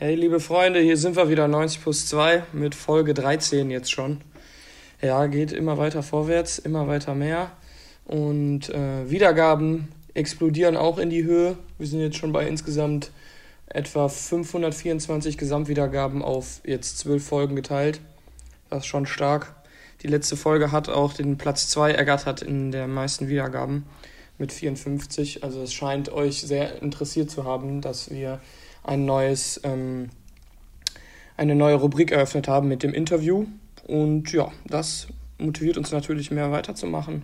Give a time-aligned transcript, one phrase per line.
[0.00, 4.20] Hey, liebe Freunde, hier sind wir wieder 90 plus 2 mit Folge 13 jetzt schon.
[5.02, 7.50] Ja, geht immer weiter vorwärts, immer weiter mehr.
[8.04, 11.58] Und äh, Wiedergaben explodieren auch in die Höhe.
[11.78, 13.10] Wir sind jetzt schon bei insgesamt
[13.66, 18.00] etwa 524 Gesamtwiedergaben auf jetzt zwölf Folgen geteilt.
[18.70, 19.56] Das ist schon stark.
[20.04, 23.84] Die letzte Folge hat auch den Platz 2 ergattert in der meisten Wiedergaben
[24.38, 25.42] mit 54.
[25.42, 28.38] Also es scheint euch sehr interessiert zu haben, dass wir
[28.88, 30.08] ein neues, ähm,
[31.36, 33.46] eine neue Rubrik eröffnet haben mit dem Interview.
[33.86, 37.22] Und ja, das motiviert uns natürlich mehr weiterzumachen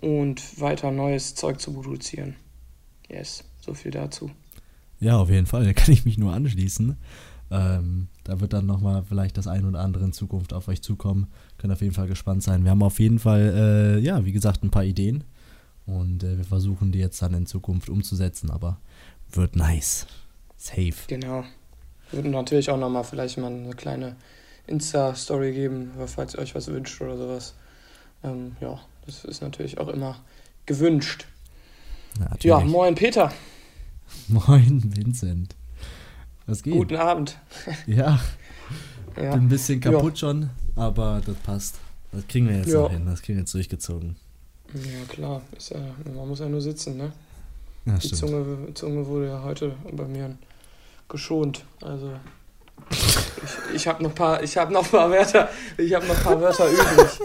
[0.00, 2.36] und weiter neues Zeug zu produzieren.
[3.08, 4.30] Yes, so viel dazu.
[5.00, 6.96] Ja, auf jeden Fall, da kann ich mich nur anschließen.
[7.50, 11.26] Ähm, da wird dann nochmal vielleicht das ein oder andere in Zukunft auf euch zukommen.
[11.58, 12.64] Könnt auf jeden Fall gespannt sein.
[12.64, 15.24] Wir haben auf jeden Fall, äh, ja, wie gesagt, ein paar Ideen.
[15.86, 18.78] Und äh, wir versuchen die jetzt dann in Zukunft umzusetzen, aber
[19.30, 20.06] wird nice.
[20.64, 20.94] Safe.
[21.08, 21.44] Genau.
[22.10, 24.16] Wir würden natürlich auch nochmal vielleicht mal eine kleine
[24.66, 27.54] Insta-Story geben, falls ihr euch was wünscht oder sowas.
[28.22, 30.16] Ähm, ja, das ist natürlich auch immer
[30.64, 31.26] gewünscht.
[32.18, 32.44] Natürlich.
[32.44, 33.30] Ja, moin Peter.
[34.28, 35.54] Moin Vincent.
[36.46, 36.72] Was geht?
[36.72, 37.38] Guten Abend.
[37.86, 38.20] Ja.
[39.16, 39.32] ja.
[39.32, 40.18] Bin ein bisschen kaputt ja.
[40.18, 41.78] schon, aber das passt.
[42.10, 42.80] Das kriegen wir jetzt ja.
[42.80, 43.04] noch hin.
[43.04, 44.16] Das kriegen wir jetzt durchgezogen.
[44.72, 45.42] Ja, klar.
[45.56, 45.80] Ist ja,
[46.14, 47.12] man muss ja nur sitzen, ne?
[47.84, 50.38] Ja, Die Zunge, Zunge wurde ja heute bei mir
[51.08, 51.64] geschont.
[51.82, 52.12] Also
[52.90, 56.68] ich, ich habe noch paar, ich habe noch paar Wörter, ich habe noch paar Wörter
[56.68, 57.20] übrig.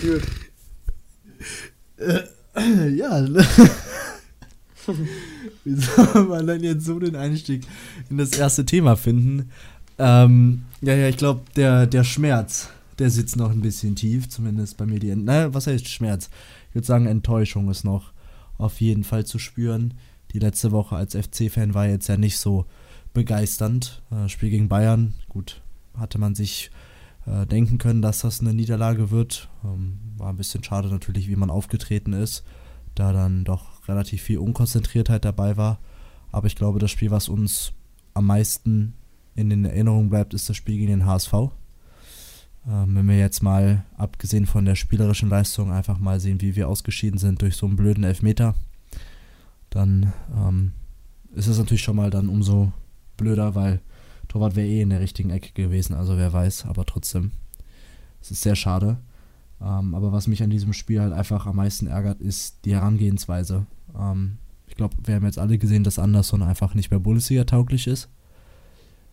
[0.00, 0.22] Gut.
[2.96, 3.26] ja.
[5.64, 7.66] Wie soll man dann jetzt so den Einstieg
[8.10, 9.50] in das erste Thema finden?
[9.98, 14.76] Ähm, ja, ja, ich glaube, der, der Schmerz, der sitzt noch ein bisschen tief, zumindest
[14.76, 14.98] bei mir.
[14.98, 16.28] Die, naja, was heißt Schmerz?
[16.74, 18.12] Ich würde sagen, Enttäuschung ist noch
[18.58, 19.94] auf jeden Fall zu spüren.
[20.32, 22.66] Die letzte Woche als FC-Fan war jetzt ja nicht so
[23.12, 24.02] begeisternd.
[24.10, 25.62] Äh, Spiel gegen Bayern, gut,
[25.96, 26.72] hatte man sich
[27.26, 29.48] äh, denken können, dass das eine Niederlage wird.
[29.62, 32.42] Ähm, war ein bisschen schade natürlich, wie man aufgetreten ist,
[32.96, 35.78] da dann doch relativ viel Unkonzentriertheit dabei war.
[36.32, 37.72] Aber ich glaube, das Spiel, was uns
[38.14, 38.94] am meisten
[39.36, 41.34] in den Erinnerungen bleibt, ist das Spiel gegen den HSV.
[42.66, 46.68] Ähm, wenn wir jetzt mal, abgesehen von der spielerischen Leistung, einfach mal sehen, wie wir
[46.68, 48.54] ausgeschieden sind durch so einen blöden Elfmeter,
[49.70, 50.72] dann ähm,
[51.34, 52.72] ist es natürlich schon mal dann umso
[53.16, 53.80] blöder, weil
[54.28, 57.32] Torwart wäre eh in der richtigen Ecke gewesen, also wer weiß, aber trotzdem.
[58.20, 58.98] Es ist sehr schade.
[59.60, 63.66] Ähm, aber was mich an diesem Spiel halt einfach am meisten ärgert, ist die Herangehensweise.
[63.98, 67.86] Ähm, ich glaube, wir haben jetzt alle gesehen, dass Anderson einfach nicht mehr Bundesliga tauglich
[67.86, 68.08] ist.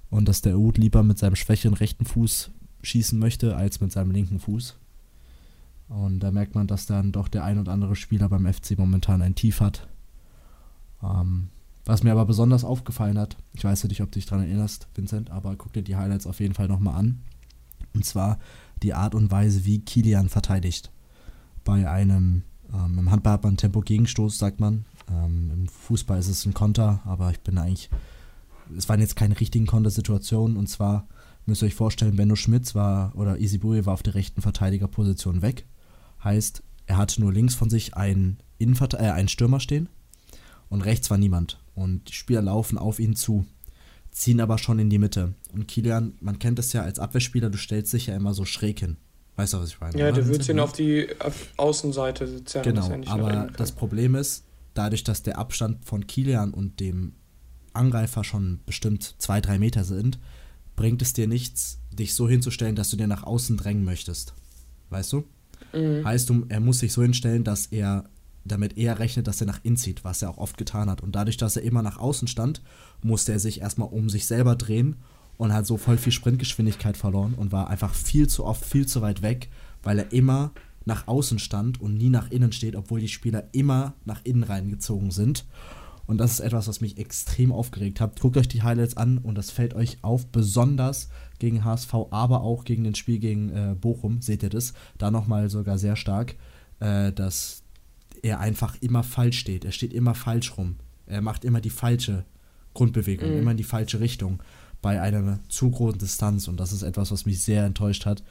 [0.09, 2.51] Und dass der Uth lieber mit seinem schwächeren rechten Fuß
[2.83, 4.75] schießen möchte, als mit seinem linken Fuß.
[5.89, 9.21] Und da merkt man, dass dann doch der ein oder andere Spieler beim FC momentan
[9.21, 9.87] ein Tief hat.
[11.03, 11.49] Ähm,
[11.85, 15.31] was mir aber besonders aufgefallen hat, ich weiß nicht, ob du dich daran erinnerst, Vincent,
[15.31, 17.21] aber guck dir die Highlights auf jeden Fall nochmal an.
[17.93, 18.39] Und zwar
[18.83, 20.91] die Art und Weise, wie Kilian verteidigt.
[21.63, 22.43] Bei einem,
[22.73, 24.85] ähm, im Handball hat man Tempo-Gegenstoß, sagt man.
[25.09, 27.89] Ähm, Im Fußball ist es ein Konter, aber ich bin eigentlich,
[28.77, 30.57] es waren jetzt keine richtigen Kontersituationen.
[30.57, 31.07] Und zwar
[31.45, 35.65] müsst ihr euch vorstellen, Benno Schmitz war, oder Isiburi war auf der rechten Verteidigerposition weg.
[36.23, 39.89] Heißt, er hatte nur links von sich einen, Innenverte äh, einen Stürmer stehen
[40.69, 41.59] und rechts war niemand.
[41.73, 43.45] Und die Spieler laufen auf ihn zu,
[44.11, 45.33] ziehen aber schon in die Mitte.
[45.53, 48.79] Und Kilian, man kennt es ja als Abwehrspieler, du stellst dich ja immer so schräg
[48.79, 48.97] hin.
[49.35, 49.97] Weißt du, was ich meine?
[49.97, 51.07] Ja, du würdest ihn auf die
[51.57, 52.75] Außenseite zerren.
[52.75, 57.13] Genau, aber das Problem ist, dadurch, dass der Abstand von Kilian und dem
[57.73, 60.19] Angreifer schon bestimmt zwei, drei Meter sind,
[60.75, 64.33] bringt es dir nichts, dich so hinzustellen, dass du dir nach außen drängen möchtest.
[64.89, 65.23] Weißt du?
[65.73, 66.05] Mhm.
[66.05, 68.09] Heißt, du, er muss sich so hinstellen, dass er
[68.43, 71.01] damit eher rechnet, dass er nach innen zieht, was er auch oft getan hat.
[71.01, 72.61] Und dadurch, dass er immer nach außen stand,
[73.03, 74.95] musste er sich erstmal um sich selber drehen
[75.37, 79.01] und hat so voll viel Sprintgeschwindigkeit verloren und war einfach viel zu oft viel zu
[79.01, 79.49] weit weg,
[79.83, 80.51] weil er immer
[80.85, 85.11] nach außen stand und nie nach innen steht, obwohl die Spieler immer nach innen reingezogen
[85.11, 85.45] sind.
[86.11, 88.19] Und das ist etwas, was mich extrem aufgeregt hat.
[88.19, 91.07] Guckt euch die Highlights an und das fällt euch auf, besonders
[91.39, 94.73] gegen HSV, aber auch gegen den Spiel gegen äh, Bochum, seht ihr das.
[94.97, 96.35] Da nochmal sogar sehr stark,
[96.81, 97.63] äh, dass
[98.23, 99.63] er einfach immer falsch steht.
[99.63, 100.75] Er steht immer falsch rum.
[101.05, 102.25] Er macht immer die falsche
[102.73, 103.37] Grundbewegung, mhm.
[103.37, 104.43] immer in die falsche Richtung
[104.81, 106.49] bei einer zu großen Distanz.
[106.49, 108.21] Und das ist etwas, was mich sehr enttäuscht hat,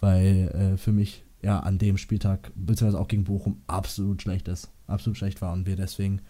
[0.00, 4.70] weil äh, für mich ja an dem Spieltag, beziehungsweise auch gegen Bochum, absolut schlecht ist.
[4.86, 6.22] Absolut schlecht war und wir deswegen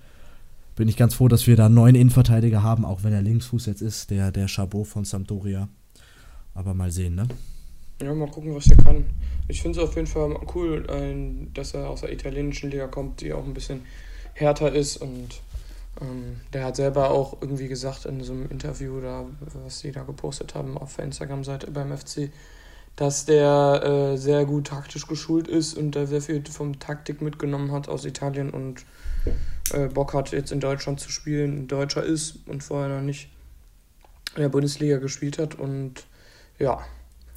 [0.77, 3.67] bin ich ganz froh, dass wir da einen neuen Innenverteidiger haben, auch wenn er Linksfuß
[3.67, 5.69] jetzt ist, der, der Chabot von Sampdoria.
[6.55, 7.27] Aber mal sehen, ne?
[8.03, 9.07] Ja, mal gucken, was er kann.
[9.49, 13.33] Ich finde es auf jeden Fall cool, dass er aus der italienischen Liga kommt, die
[13.33, 13.81] auch ein bisschen
[14.35, 15.41] härter ist und
[16.01, 19.25] ähm, der hat selber auch irgendwie gesagt in so einem Interview da,
[19.65, 22.31] was sie da gepostet haben auf der Instagram-Seite beim FC,
[22.97, 27.73] dass der äh, sehr gut taktisch geschult ist und da sehr viel vom Taktik mitgenommen
[27.73, 28.85] hat aus Italien und
[29.73, 33.29] äh, Bock hat jetzt in Deutschland zu spielen, ein Deutscher ist und vorher noch nicht
[34.35, 36.07] in der Bundesliga gespielt hat und
[36.59, 36.85] ja,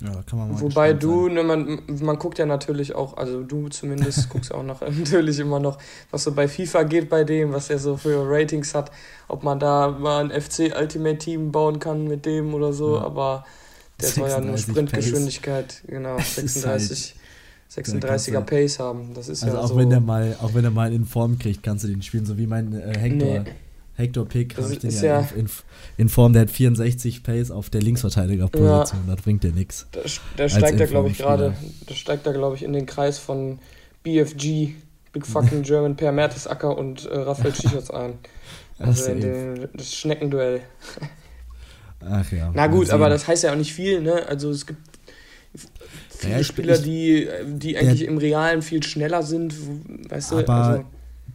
[0.02, 3.68] ja, kann man mal Wobei du, ne, man, man guckt ja natürlich auch, also du
[3.68, 5.78] zumindest guckst auch noch natürlich immer noch,
[6.12, 8.92] was so bei FIFA geht bei dem, was er so für Ratings hat,
[9.28, 13.02] ob man da mal ein FC Ultimate Team bauen kann mit dem oder so, ja.
[13.02, 13.46] aber
[14.00, 17.16] der soll ja eine Sprintgeschwindigkeit, genau, 36.
[17.72, 19.14] 36er halt Pace haben.
[19.14, 19.78] Das ist also ja auch so.
[19.78, 22.38] wenn der mal, auch wenn er mal in Form kriegt, kannst du den spielen, so
[22.38, 23.40] wie mein äh, Hector.
[23.40, 23.52] Nee.
[24.00, 25.50] Hector Pick habe ich den ja, ja in,
[25.98, 29.88] in, Form, der hat 64 Pace auf der Linksverteidigerposition, ja, das bringt dir nichts.
[29.92, 30.00] Da,
[30.38, 31.54] da steigt er, glaube ich, gerade,
[31.86, 33.60] da steigt er, glaube ich, in den Kreis von
[34.04, 34.70] BFG,
[35.12, 38.14] Big Fucking German, Per Mertesacker und äh, Raphael Schichertz ein.
[38.78, 40.62] Also in den, das Schneckenduell.
[42.00, 42.52] Ach ja.
[42.54, 44.26] Na gut, aber das heißt ja auch nicht viel, ne?
[44.28, 44.80] Also es gibt
[46.20, 49.56] viele ja, Spieler, die, die eigentlich im Realen viel schneller sind,
[50.10, 50.38] weißt du?
[50.40, 50.86] Aber also,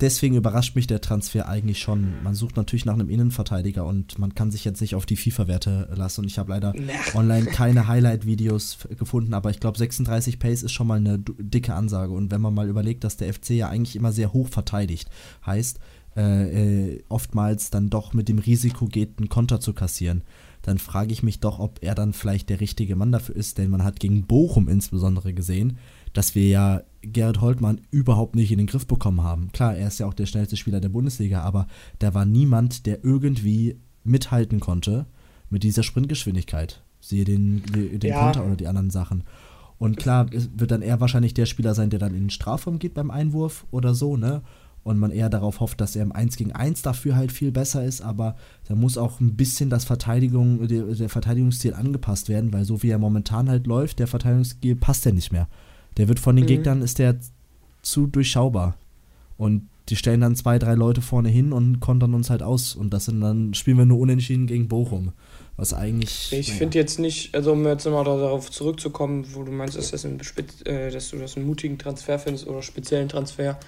[0.00, 2.22] deswegen überrascht mich der Transfer eigentlich schon.
[2.22, 5.88] Man sucht natürlich nach einem Innenverteidiger und man kann sich jetzt nicht auf die FIFA-Werte
[5.94, 6.22] lassen.
[6.22, 7.14] Und ich habe leider Nach.
[7.14, 12.12] online keine Highlight-Videos gefunden, aber ich glaube, 36 Pace ist schon mal eine dicke Ansage.
[12.12, 15.08] Und wenn man mal überlegt, dass der FC ja eigentlich immer sehr hoch verteidigt,
[15.46, 15.78] heißt,
[16.16, 20.22] äh, äh, oftmals dann doch mit dem Risiko geht, einen Konter zu kassieren,
[20.64, 23.70] dann frage ich mich doch, ob er dann vielleicht der richtige Mann dafür ist, denn
[23.70, 25.76] man hat gegen Bochum insbesondere gesehen,
[26.14, 29.52] dass wir ja Gerrit Holtmann überhaupt nicht in den Griff bekommen haben.
[29.52, 31.66] Klar, er ist ja auch der schnellste Spieler der Bundesliga, aber
[31.98, 35.04] da war niemand, der irgendwie mithalten konnte
[35.50, 36.82] mit dieser Sprintgeschwindigkeit.
[36.98, 38.18] Siehe den, den ja.
[38.18, 39.24] Konter oder die anderen Sachen.
[39.76, 42.94] Und klar, wird dann eher wahrscheinlich der Spieler sein, der dann in den Strafraum geht
[42.94, 44.40] beim Einwurf oder so, ne?
[44.84, 47.84] Und man eher darauf hofft, dass er im 1 gegen 1 dafür halt viel besser
[47.84, 48.36] ist, aber
[48.68, 52.90] da muss auch ein bisschen das Verteidigung, der, der Verteidigungsstil angepasst werden, weil so wie
[52.90, 55.48] er momentan halt läuft, der Verteidigungsstil passt ja nicht mehr.
[55.96, 56.48] Der wird von den mhm.
[56.48, 57.16] Gegnern, ist der
[57.80, 58.76] zu durchschaubar.
[59.38, 62.74] Und die stellen dann zwei, drei Leute vorne hin und kontern uns halt aus.
[62.74, 65.12] Und das sind dann, spielen wir nur unentschieden gegen Bochum.
[65.56, 66.32] Was eigentlich.
[66.32, 66.58] Ich naja.
[66.58, 70.18] finde jetzt nicht, also um jetzt mal darauf zurückzukommen, wo du meinst, dass, das ein,
[70.64, 73.58] äh, dass du das einen mutigen Transfer findest oder speziellen Transfer.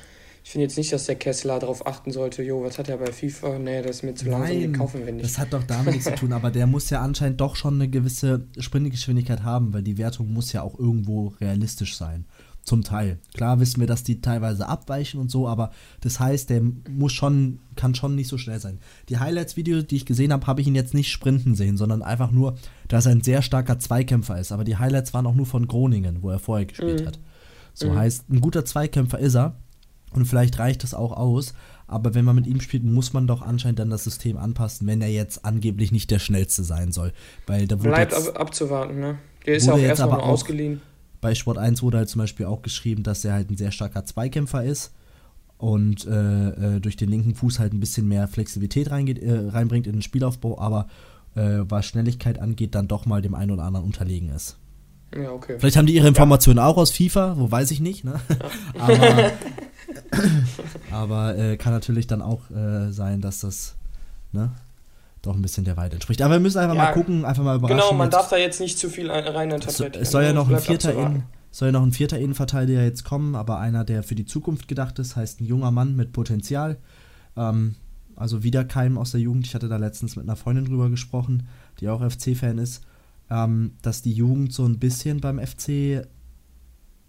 [0.47, 3.11] Ich finde jetzt nicht, dass der Kessler darauf achten sollte, jo, was hat er bei
[3.11, 3.59] FIFA?
[3.59, 5.25] Nee, das ist mir zu langsam, den kaufen wir nicht.
[5.25, 7.89] Das hat doch damit nichts zu tun, aber der muss ja anscheinend doch schon eine
[7.89, 12.27] gewisse Sprintgeschwindigkeit haben, weil die Wertung muss ja auch irgendwo realistisch sein.
[12.63, 13.19] Zum Teil.
[13.35, 17.59] Klar wissen wir, dass die teilweise abweichen und so, aber das heißt, der muss schon,
[17.75, 18.79] kann schon nicht so schnell sein.
[19.09, 22.31] Die Highlights-Videos, die ich gesehen habe, habe ich ihn jetzt nicht sprinten sehen, sondern einfach
[22.31, 22.57] nur,
[22.87, 24.53] dass er ein sehr starker Zweikämpfer ist.
[24.53, 27.07] Aber die Highlights waren auch nur von Groningen, wo er vorher gespielt mhm.
[27.07, 27.19] hat.
[27.75, 27.97] So mhm.
[27.97, 29.57] heißt, ein guter Zweikämpfer ist er.
[30.17, 31.55] Und vielleicht reicht das auch aus.
[31.87, 35.01] Aber wenn man mit ihm spielt, muss man doch anscheinend dann das System anpassen, wenn
[35.01, 37.13] er jetzt angeblich nicht der schnellste sein soll.
[37.47, 39.19] Weil da Bleibt jetzt, ab, abzuwarten, ne?
[39.47, 40.81] Der ist ja auch erstmal aber ausgeliehen.
[41.21, 44.05] Bei Sport 1 wurde halt zum Beispiel auch geschrieben, dass er halt ein sehr starker
[44.05, 44.93] Zweikämpfer ist
[45.59, 49.87] und äh, äh, durch den linken Fuß halt ein bisschen mehr Flexibilität reingeht, äh, reinbringt
[49.87, 50.89] in den Spielaufbau, aber
[51.35, 54.59] äh, was Schnelligkeit angeht, dann doch mal dem einen oder anderen unterlegen ist.
[55.17, 55.57] Ja, okay.
[55.59, 56.67] Vielleicht haben die ihre Informationen ja.
[56.67, 58.21] auch aus FIFA, wo weiß ich nicht, ne?
[58.75, 58.81] Ja.
[58.81, 59.33] aber
[60.91, 63.77] aber äh, kann natürlich dann auch äh, sein, dass das
[64.33, 64.51] ne,
[65.23, 66.23] doch ein bisschen der Wahrheit entspricht.
[66.23, 67.79] Aber wir müssen einfach ja, mal gucken, einfach mal überraschen.
[67.79, 68.15] Genau, man jetzt.
[68.15, 70.03] darf da jetzt nicht zu viel rein interpretieren.
[70.03, 73.35] Es soll ja noch ein vierter in, soll ja noch ein vierter Innenverteidiger jetzt kommen,
[73.35, 76.79] aber einer, der für die Zukunft gedacht ist, heißt ein junger Mann mit Potenzial.
[77.37, 77.77] Ähm,
[78.15, 79.47] also wieder Keim aus der Jugend.
[79.47, 81.49] Ich hatte da letztens mit einer Freundin drüber gesprochen,
[81.81, 82.83] die auch FC-Fan ist,
[83.31, 86.07] ähm, dass die Jugend so ein bisschen beim FC,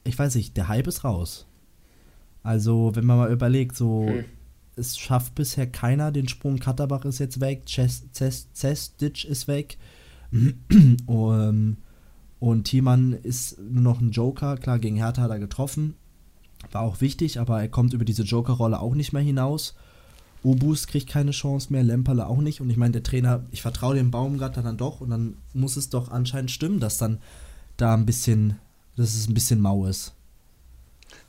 [0.03, 1.45] ich weiß nicht, der Hype ist raus.
[2.47, 4.23] Also, wenn man mal überlegt, so, hm.
[4.77, 6.59] es schafft bisher keiner den Sprung.
[6.59, 9.77] Katterbach ist jetzt weg, Cestic ist weg.
[10.31, 11.77] um,
[12.39, 14.55] und Thiemann ist nur noch ein Joker.
[14.55, 15.95] Klar, gegen Hertha hat er getroffen.
[16.71, 19.75] War auch wichtig, aber er kommt über diese Joker-Rolle auch nicht mehr hinaus.
[20.41, 22.61] Obus kriegt keine Chance mehr, Lemperle auch nicht.
[22.61, 25.01] Und ich meine, der Trainer, ich vertraue dem Baumgartner dann doch.
[25.01, 27.17] Und dann muss es doch anscheinend stimmen, dass dann
[27.75, 28.55] da ein bisschen,
[28.95, 30.13] dass es ein bisschen mau ist.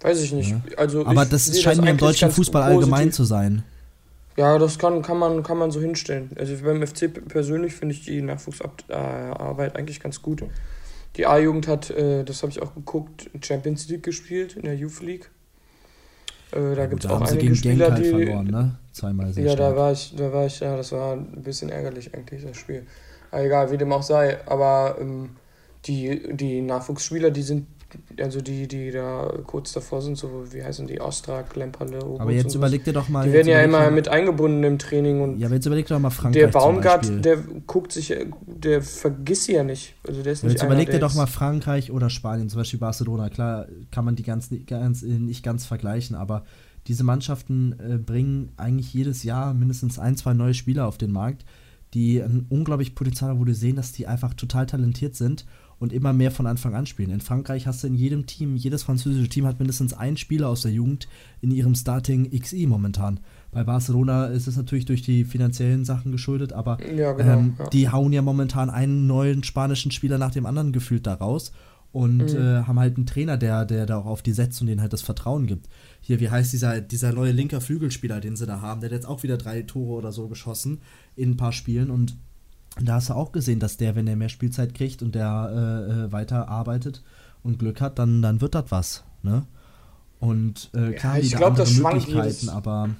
[0.00, 0.50] Weiß ich nicht.
[0.50, 0.60] Ja.
[0.76, 2.92] Also Aber das scheint mir im deutschen Fußball positiv.
[2.92, 3.64] allgemein zu sein.
[4.36, 6.30] Ja, das kann, kann, man, kann man so hinstellen.
[6.38, 10.44] Also beim FC persönlich finde ich die Nachwuchsarbeit eigentlich ganz gut.
[11.16, 15.00] Die A-Jugend hat, äh, das habe ich auch geguckt, Champions League gespielt in der Youth
[15.00, 15.28] League.
[16.52, 18.10] Äh, da gibt es auch einige Spieler, halt die.
[18.10, 18.78] Verloren, ne?
[18.92, 19.74] Zweimal sehr ja, stark.
[19.74, 22.86] da war ich, da war ich, ja, das war ein bisschen ärgerlich eigentlich, das Spiel.
[23.30, 24.38] Aber egal, wie dem auch sei.
[24.46, 25.30] Aber ähm,
[25.84, 27.66] die, die Nachwuchsspieler, die sind,
[28.20, 32.32] also die, die da kurz davor sind, so wie heißen die, Ostrak, Lemperle, Obus Aber
[32.32, 33.26] jetzt überleg dir doch mal.
[33.26, 35.22] Die werden ja immer mit eingebunden im Training.
[35.22, 36.42] Und ja, aber jetzt überleg dir doch mal Frankreich.
[36.42, 38.14] Der Baumgart, der guckt sich,
[38.46, 39.94] der vergisst sie ja nicht.
[40.06, 42.78] Also der ist nicht jetzt einer, überleg dir doch mal Frankreich oder Spanien, zum Beispiel
[42.78, 43.30] Barcelona.
[43.30, 46.44] Klar, kann man die ganz, ganz, nicht ganz vergleichen, aber
[46.86, 51.44] diese Mannschaften äh, bringen eigentlich jedes Jahr mindestens ein, zwei neue Spieler auf den Markt,
[51.94, 55.46] die ein unglaublich Potenzial haben, wo du sehen, dass die einfach total talentiert sind
[55.78, 57.10] und immer mehr von Anfang an spielen.
[57.10, 60.62] In Frankreich hast du in jedem Team, jedes französische Team hat mindestens einen Spieler aus
[60.62, 61.08] der Jugend
[61.40, 63.20] in ihrem Starting XI momentan.
[63.50, 67.68] Bei Barcelona ist es natürlich durch die finanziellen Sachen geschuldet, aber ja, genau, ähm, ja.
[67.70, 71.52] die hauen ja momentan einen neuen spanischen Spieler nach dem anderen gefühlt da raus
[71.92, 72.36] und mhm.
[72.36, 74.92] äh, haben halt einen Trainer, der, der da auch auf die setzt und denen halt
[74.92, 75.68] das Vertrauen gibt.
[76.00, 78.80] Hier, wie heißt dieser, dieser neue linker Flügelspieler, den sie da haben?
[78.80, 80.80] Der hat jetzt auch wieder drei Tore oder so geschossen
[81.16, 82.16] in ein paar Spielen und
[82.86, 85.92] da hast du auch gesehen, dass der, wenn er mehr Spielzeit kriegt und der äh,
[85.92, 87.02] äh weiter arbeitet
[87.42, 89.04] und Glück hat, dann, dann wird das was.
[89.22, 89.44] Ne?
[90.20, 92.90] Und äh, klar, ja, ich glaube, das schwankt jedes, aber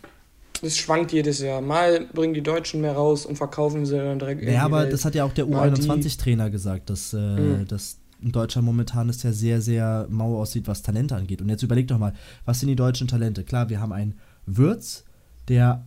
[0.63, 1.61] das schwankt jedes Jahr.
[1.61, 4.43] Mal bringen die Deutschen mehr raus und verkaufen sie dann direkt.
[4.43, 4.93] Ja, aber Welt.
[4.93, 7.69] das hat ja auch der U21-Trainer gesagt, dass, äh, mhm.
[7.69, 11.41] dass in Deutschland momentan es ja sehr, sehr mau aussieht, was Talente angeht.
[11.41, 13.45] Und jetzt überleg doch mal, was sind die deutschen Talente?
[13.45, 14.15] Klar, wir haben einen
[14.47, 15.05] Würz,
[15.47, 15.85] der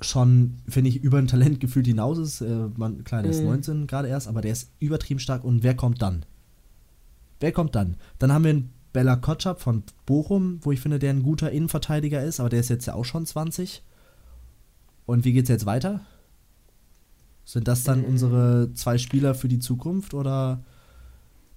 [0.00, 2.40] schon, finde ich, über ein Talent gefühlt hinaus ist.
[2.40, 3.38] Äh, man, klar, der mhm.
[3.38, 5.44] ist 19 gerade erst, aber der ist übertrieben stark.
[5.44, 6.24] Und wer kommt dann?
[7.40, 7.96] Wer kommt dann?
[8.18, 12.22] Dann haben wir einen Bella Kotschap von Bochum, wo ich finde, der ein guter Innenverteidiger
[12.22, 13.82] ist, aber der ist jetzt ja auch schon 20.
[15.06, 16.00] Und wie geht's jetzt weiter?
[17.44, 18.06] Sind das dann mhm.
[18.06, 20.60] unsere zwei Spieler für die Zukunft oder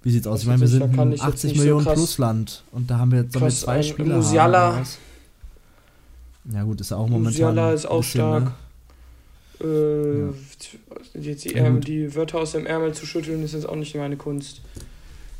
[0.03, 0.41] wie sieht's aus?
[0.41, 3.33] Ich meine, wir sind ein 80 Millionen so plus Land und da haben wir jetzt
[3.33, 4.15] zwei Spieler.
[4.15, 4.83] Musiala,
[6.45, 7.23] ja, gut, ist ja auch momentan.
[7.23, 8.43] Musiala ist auch bisschen, stark.
[8.43, 8.51] Ne?
[9.63, 10.33] Äh, ja.
[11.21, 14.17] Jetzt die, Ärmel, die Wörter aus dem Ärmel zu schütteln, ist jetzt auch nicht meine
[14.17, 14.61] Kunst.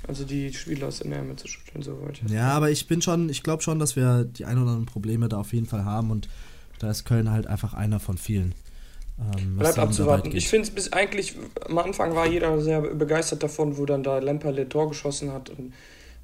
[0.08, 2.32] Also die Spieler aus dem Ärmel zu schütteln, so wollte ich.
[2.32, 5.30] Ja, aber ich bin schon, ich glaube schon, dass wir die ein oder anderen Probleme
[5.30, 6.28] da auf jeden Fall haben und
[6.80, 8.54] da ist Köln halt einfach einer von vielen.
[9.20, 10.36] Ähm, Bleibt abzuwarten.
[10.36, 11.36] Ich finde es bis eigentlich,
[11.68, 15.74] am Anfang war jeder sehr begeistert davon, wo dann da Lemperle Tor geschossen hat und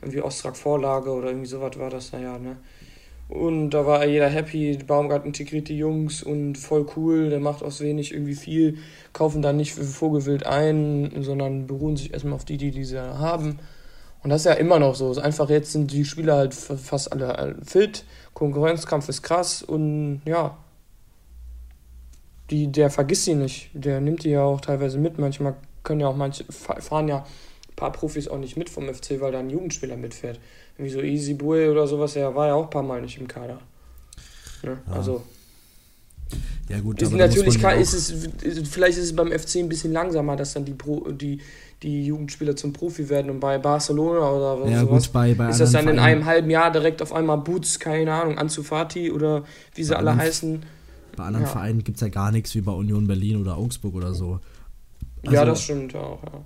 [0.02, 2.58] irgendwie Ostrak Vorlage oder irgendwie sowas war das, naja, ne?
[3.30, 7.82] Und da war jeder happy, Baumgart integriert die Jungs und voll cool, der macht aus
[7.82, 8.78] wenig irgendwie viel,
[9.12, 13.60] kaufen da nicht Vogelwild ein, sondern beruhen sich erstmal auf die, die diese haben.
[14.24, 15.14] Und das ist ja immer noch so.
[15.20, 20.58] Einfach jetzt sind die Spieler halt fast alle fit, Konkurrenzkampf ist krass und ja,
[22.50, 23.72] die, der vergisst sie nicht.
[23.74, 25.18] Der nimmt die ja auch teilweise mit.
[25.18, 29.20] Manchmal können ja auch manche, fahren ja ein paar Profis auch nicht mit vom FC,
[29.20, 30.40] weil da ein Jugendspieler mitfährt
[30.78, 33.28] wie so Easy Bull oder sowas, er war ja auch ein paar Mal nicht im
[33.28, 33.60] Kader.
[34.64, 34.78] Ne?
[34.88, 34.94] Ja.
[34.94, 35.24] Also.
[36.70, 38.28] Ja, gut, ist natürlich kann, ist es,
[38.70, 41.40] vielleicht ist es beim FC ein bisschen langsamer, dass dann die, Pro, die,
[41.82, 45.50] die Jugendspieler zum Profi werden und bei Barcelona oder was ja, sowas, gut, bei, bei
[45.50, 49.46] ist das dann in einem halben Jahr direkt auf einmal Boots, keine Ahnung, Anzufati oder
[49.76, 50.62] wie sie bei alle heißen.
[51.16, 51.52] Bei anderen ja.
[51.52, 54.42] Vereinen gibt es ja gar nichts wie bei Union Berlin oder Augsburg oder so.
[55.24, 56.42] Also, ja, das stimmt auch, ja.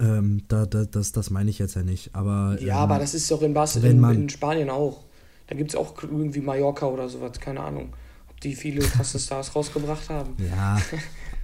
[0.00, 2.14] Ähm, da, da, das, das meine ich jetzt ja nicht.
[2.14, 5.04] Aber, ja, ähm, aber das ist doch in, Bas in, in Spanien auch.
[5.46, 7.92] Da gibt es auch irgendwie Mallorca oder sowas, keine Ahnung.
[8.28, 10.34] Ob die viele krasse Stars rausgebracht haben.
[10.50, 10.78] Ja,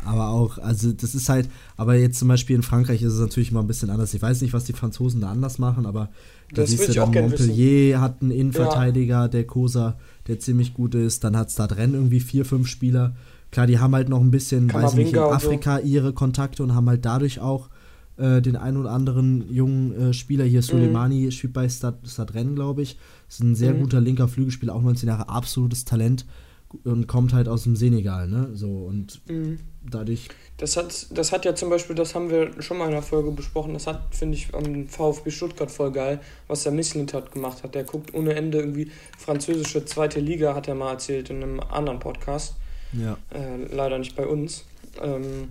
[0.05, 3.53] aber auch, also das ist halt, aber jetzt zum Beispiel in Frankreich ist es natürlich
[3.53, 4.13] mal ein bisschen anders.
[4.15, 6.09] Ich weiß nicht, was die Franzosen da anders machen, aber
[6.53, 9.29] da siehst du dann, Montpellier hat einen Innenverteidiger, ja.
[9.29, 9.97] der Cosa,
[10.27, 11.23] der ziemlich gut ist.
[11.23, 13.15] Dann hat es da drin irgendwie vier, fünf Spieler.
[13.53, 15.87] Klar, die haben halt noch ein bisschen, weiß nicht, in Afrika so.
[15.87, 17.69] ihre Kontakte und haben halt dadurch auch
[18.17, 21.31] äh, den einen oder anderen jungen äh, Spieler hier, Soleimani, mhm.
[21.31, 22.99] spielt bei Stad, Stadrennen, glaube ich.
[23.29, 23.81] Ist ein sehr mhm.
[23.81, 26.27] guter linker Flügelspieler, auch 19 Jahre, absolutes Talent
[26.85, 28.51] und kommt halt aus dem Senegal, ne?
[28.55, 29.59] So und mhm.
[29.89, 30.29] dadurch.
[30.57, 33.31] Das hat, das hat ja zum Beispiel, das haben wir schon mal in der Folge
[33.31, 37.75] besprochen, das hat, finde ich, am VfB Stuttgart voll geil, was der Misslintat gemacht hat.
[37.75, 41.99] Der guckt ohne Ende irgendwie französische zweite Liga, hat er mal erzählt in einem anderen
[41.99, 42.55] Podcast.
[42.93, 43.17] Ja.
[43.31, 44.65] Äh, leider nicht bei uns.
[45.03, 45.49] Ähm,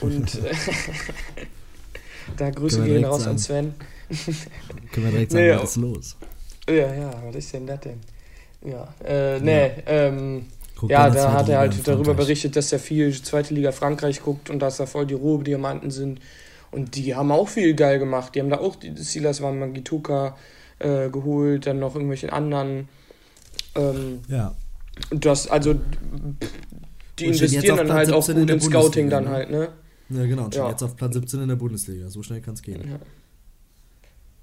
[0.00, 0.38] und
[2.36, 3.74] Da Grüße gehen raus an Sven.
[4.92, 6.16] Können wir direkt sagen, nee, was ist los?
[6.68, 8.00] Ja, ja, was ist denn das denn?
[8.64, 9.72] Ja, äh, nee, ja.
[9.86, 10.46] ähm,
[10.88, 14.60] ja, da hat er halt darüber berichtet, dass er viel zweite Liga Frankreich guckt und
[14.60, 16.20] dass da voll die Ruhrdiamanten sind.
[16.70, 18.34] Und die haben auch viel geil gemacht.
[18.34, 20.36] Die haben da auch, die Silas waren Magituka
[20.78, 22.88] äh, geholt, dann noch irgendwelche anderen.
[23.74, 24.54] Ähm, ja.
[25.10, 25.74] Das, also,
[27.18, 29.30] die investieren dann halt auch gut in Scouting dann ne?
[29.30, 29.68] halt, ne?
[30.10, 30.44] Ja, genau.
[30.44, 30.70] Und schon ja.
[30.70, 32.10] jetzt auf Platz 17 in der Bundesliga.
[32.10, 32.88] So schnell kann es gehen.
[32.88, 32.98] Ja.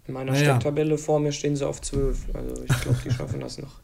[0.08, 0.56] In meiner naja.
[0.56, 2.34] Stecktabelle vor mir stehen sie auf 12.
[2.34, 3.82] Also ich glaube, die schaffen das noch.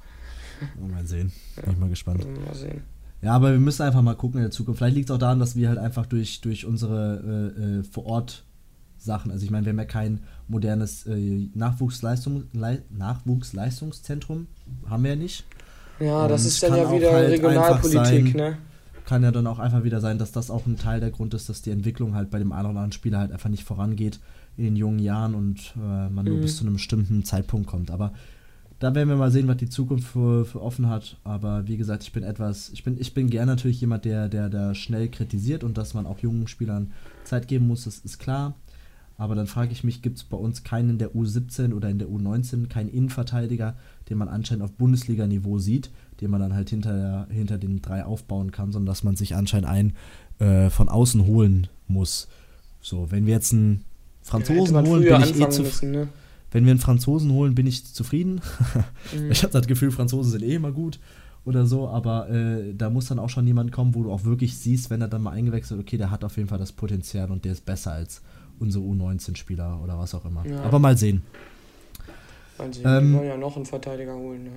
[0.80, 1.32] Mal sehen.
[1.62, 2.26] Bin ich mal gespannt.
[2.46, 2.84] Mal sehen.
[3.22, 4.80] Ja, aber wir müssen einfach mal gucken in der Zukunft.
[4.80, 8.06] Vielleicht liegt es auch daran, dass wir halt einfach durch, durch unsere äh, äh, vor
[8.06, 8.44] Ort
[8.98, 9.32] Sachen.
[9.32, 12.46] Also ich meine, wir haben ja kein modernes äh, Nachwuchsleistung,
[12.90, 14.48] Nachwuchsleistungszentrum,
[14.90, 15.46] haben wir ja nicht.
[16.00, 18.58] Ja, das ist dann ja wieder halt Regionalpolitik, sein, ne?
[19.06, 21.50] Kann ja dann auch einfach wieder sein, dass das auch ein Teil der Grund ist,
[21.50, 24.20] dass die Entwicklung halt bei dem einen oder anderen Spieler halt einfach nicht vorangeht
[24.58, 26.32] in den jungen Jahren und äh, man mhm.
[26.32, 27.92] nur bis zu einem bestimmten Zeitpunkt kommt.
[27.92, 28.14] Aber
[28.80, 31.18] da werden wir mal sehen, was die Zukunft für, für offen hat.
[31.24, 34.50] Aber wie gesagt, ich bin etwas, ich bin, ich bin gern natürlich jemand, der, der,
[34.50, 36.92] der schnell kritisiert und dass man auch jungen Spielern
[37.24, 38.56] Zeit geben muss, das ist klar.
[39.18, 42.00] Aber dann frage ich mich, gibt es bei uns keinen in der U17 oder in
[42.00, 43.76] der U19, keinen Innenverteidiger,
[44.10, 45.92] den man anscheinend auf Bundesliga-Niveau sieht,
[46.22, 49.68] den man dann halt hinter, hinter den drei aufbauen kann, sondern dass man sich anscheinend
[49.68, 49.94] einen
[50.40, 52.28] äh, von außen holen muss.
[52.82, 53.84] So, wenn wir jetzt einen
[54.22, 55.92] Franzosen ja, holen, bin ich eh zufrieden.
[55.92, 56.08] Ne?
[56.52, 58.42] Wenn wir einen Franzosen holen, bin ich zufrieden.
[59.16, 59.32] mhm.
[59.32, 61.00] Ich habe das Gefühl, Franzosen sind eh immer gut
[61.46, 64.58] oder so, aber äh, da muss dann auch schon jemand kommen, wo du auch wirklich
[64.58, 67.44] siehst, wenn er dann mal eingewechselt, okay, der hat auf jeden Fall das Potenzial und
[67.44, 68.22] der ist besser als
[68.60, 70.46] unsere U19-Spieler oder was auch immer.
[70.46, 70.62] Ja.
[70.64, 71.22] Aber mal sehen.
[72.58, 74.52] Also, ähm, die wollen ja noch einen Verteidiger holen, ne?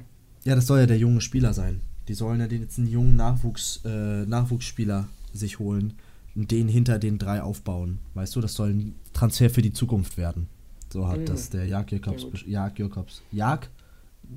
[0.46, 1.80] Ja, das soll ja der junge Spieler sein.
[2.06, 5.94] Die sollen ja den jetzt einen jungen Nachwuchs, äh, Nachwuchsspieler sich holen
[6.36, 7.98] und den hinter den drei aufbauen.
[8.14, 10.46] Weißt du, das soll ein Transfer für die Zukunft werden.
[10.92, 11.26] So hat mhm.
[11.26, 12.26] das der Jörg Jakobs.
[12.46, 13.22] Jörg Jakobs.
[13.32, 13.68] Jörg?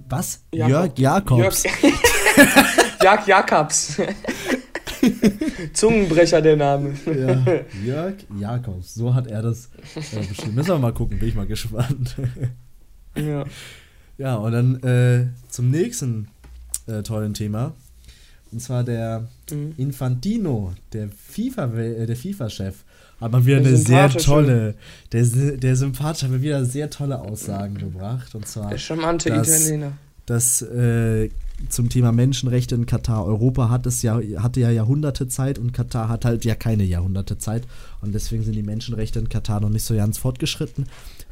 [0.09, 0.41] Was?
[0.51, 0.97] Jakob.
[0.97, 1.63] Jörg Jakobs.
[3.03, 3.97] Jörg Jakobs.
[5.73, 6.95] Zungenbrecher der Name.
[7.05, 8.95] Ja, Jörg Jakobs.
[8.95, 10.55] So hat er das äh, beschrieben.
[10.55, 12.15] Müssen wir mal gucken, bin ich mal gespannt.
[13.15, 13.45] ja.
[14.19, 16.27] Ja, und dann äh, zum nächsten
[16.87, 17.73] äh, tollen Thema.
[18.51, 19.73] Und zwar der mhm.
[19.77, 22.75] Infantino, der FIFA, äh, der FIFA-Chef,
[23.21, 24.75] hat mal wieder der eine sehr tolle,
[25.11, 28.35] der, der Sympath hat mir wieder sehr tolle Aussagen gebracht.
[28.35, 28.69] Und zwar.
[28.69, 29.93] Der charmante Italiener.
[30.25, 31.29] Das äh,
[31.69, 33.25] zum Thema Menschenrechte in Katar.
[33.25, 37.37] Europa hat es ja, hatte ja Jahrhunderte Zeit und Katar hat halt ja keine Jahrhunderte
[37.37, 37.63] Zeit.
[38.01, 40.87] Und deswegen sind die Menschenrechte in Katar noch nicht so ganz fortgeschritten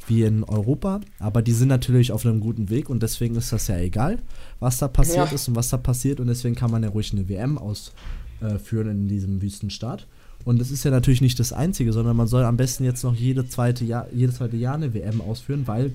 [0.08, 1.00] wie in Europa.
[1.18, 4.18] Aber die sind natürlich auf einem guten Weg und deswegen ist das ja egal,
[4.60, 5.34] was da passiert ja.
[5.34, 6.20] ist und was da passiert.
[6.20, 10.06] Und deswegen kann man ja ruhig eine WM ausführen in diesem Wüstenstaat.
[10.44, 13.14] Und das ist ja natürlich nicht das Einzige, sondern man soll am besten jetzt noch
[13.14, 15.92] jede zweite Jahr, jedes zweite Jahr eine WM ausführen, weil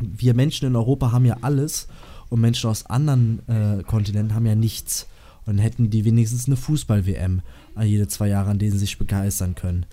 [0.00, 1.88] wir Menschen in Europa haben ja alles
[2.28, 5.06] und Menschen aus anderen äh, Kontinenten haben ja nichts.
[5.46, 7.40] Und hätten die wenigstens eine Fußball-WM
[7.82, 9.86] jede zwei Jahre, an denen sie sich begeistern können.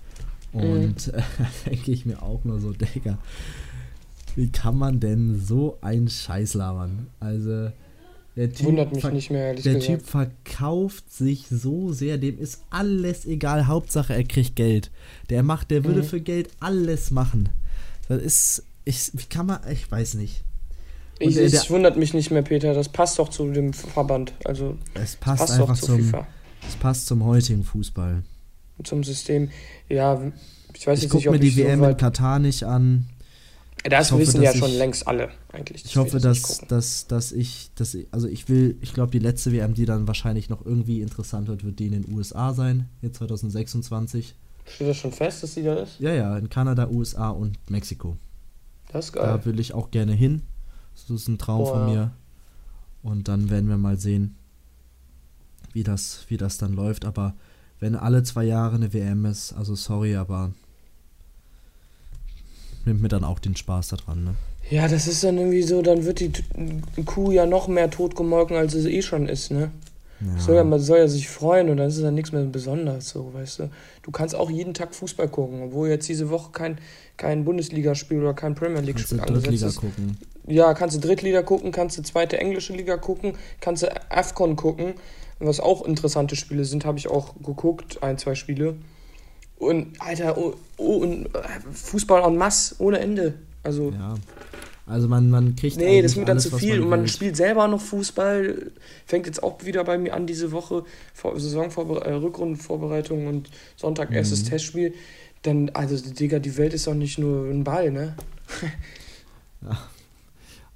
[0.56, 1.22] Und mhm.
[1.66, 3.18] denke ich mir auch nur so, Digga,
[4.36, 7.08] wie kann man denn so einen Scheiß labern?
[7.20, 7.70] Also,
[8.36, 9.80] der Typ, mehr, Der.
[9.80, 13.66] Typ verkauft sich so sehr, dem ist alles egal.
[13.66, 14.90] Hauptsache, er kriegt Geld.
[15.30, 16.06] Der macht, der würde mhm.
[16.06, 17.48] für Geld alles machen.
[18.08, 20.44] Das ist, ich, wie kann man, ich weiß nicht.
[21.18, 22.74] Ich, der, es wundert mich nicht mehr, Peter.
[22.74, 24.34] Das passt doch zu dem Verband.
[24.44, 26.12] Also, es passt, passt einfach zu zum.
[26.68, 28.22] Es passt zum heutigen Fußball.
[28.84, 29.50] Zum System.
[29.88, 30.20] Ja,
[30.74, 33.06] ich weiß ich jetzt nicht, ob mir die ich WM so in Katar nicht an.
[33.84, 35.84] Das hoffe, wissen ja schon längst alle eigentlich.
[35.84, 39.52] Ich hoffe, dass, dass, dass ich, dass ich, also ich will, ich glaube, die letzte
[39.52, 43.18] WM, die dann wahrscheinlich noch irgendwie interessant wird, wird die in den USA sein, jetzt
[43.18, 44.34] 2026.
[44.66, 46.00] Steht das schon fest, dass die da ist?
[46.00, 48.16] Ja, ja, in Kanada, USA und Mexiko.
[48.92, 49.24] Das ist geil.
[49.24, 50.42] Da will ich auch gerne hin.
[50.94, 52.12] Das ist ein Traum oh, von mir.
[53.02, 54.36] Und dann werden wir mal sehen,
[55.72, 57.04] wie das, wie das dann läuft.
[57.04, 57.34] Aber
[57.80, 60.52] wenn alle zwei Jahre eine WM ist, also sorry, aber
[62.84, 64.34] nimmt mir dann auch den Spaß daran, ne?
[64.70, 66.32] Ja, das ist dann irgendwie so, dann wird die
[67.04, 69.70] Kuh ja noch mehr totgemolken, als es eh schon ist, ne?
[70.20, 70.40] Ja.
[70.40, 73.10] Soll ja, man soll ja sich freuen und dann ist es dann nichts mehr besonders,
[73.10, 73.70] so, weißt du.
[74.02, 76.78] Du kannst auch jeden Tag Fußball gucken, obwohl jetzt diese Woche kein,
[77.16, 79.80] kein Bundesligaspiel oder kein Premier League-Spiel angesetzt ist.
[79.80, 80.16] Gucken.
[80.46, 84.94] Ja, kannst du Drittliga gucken, kannst du zweite englische Liga gucken, kannst du AFCON gucken,
[85.38, 88.76] was auch interessante Spiele sind, habe ich auch geguckt, ein, zwei Spiele.
[89.58, 91.38] Und, Alter, oh, oh, und äh,
[91.72, 93.34] Fußball en masse, ohne Ende.
[93.62, 93.90] Also.
[93.90, 94.14] Ja.
[94.86, 95.76] Also man, man kriegt.
[95.78, 96.74] Nee, das ist mir dann zu viel.
[96.74, 97.08] Man und man will.
[97.08, 98.70] spielt selber noch Fußball.
[99.04, 100.84] Fängt jetzt auch wieder bei mir an diese Woche.
[101.14, 104.16] Saisonvorbereitung, äh, Rückrundenvorbereitung und Sonntag mhm.
[104.16, 104.94] erstes Testspiel.
[105.42, 108.14] Dann, also, Digga, die Welt ist doch nicht nur ein Ball, ne?
[109.62, 109.78] ja.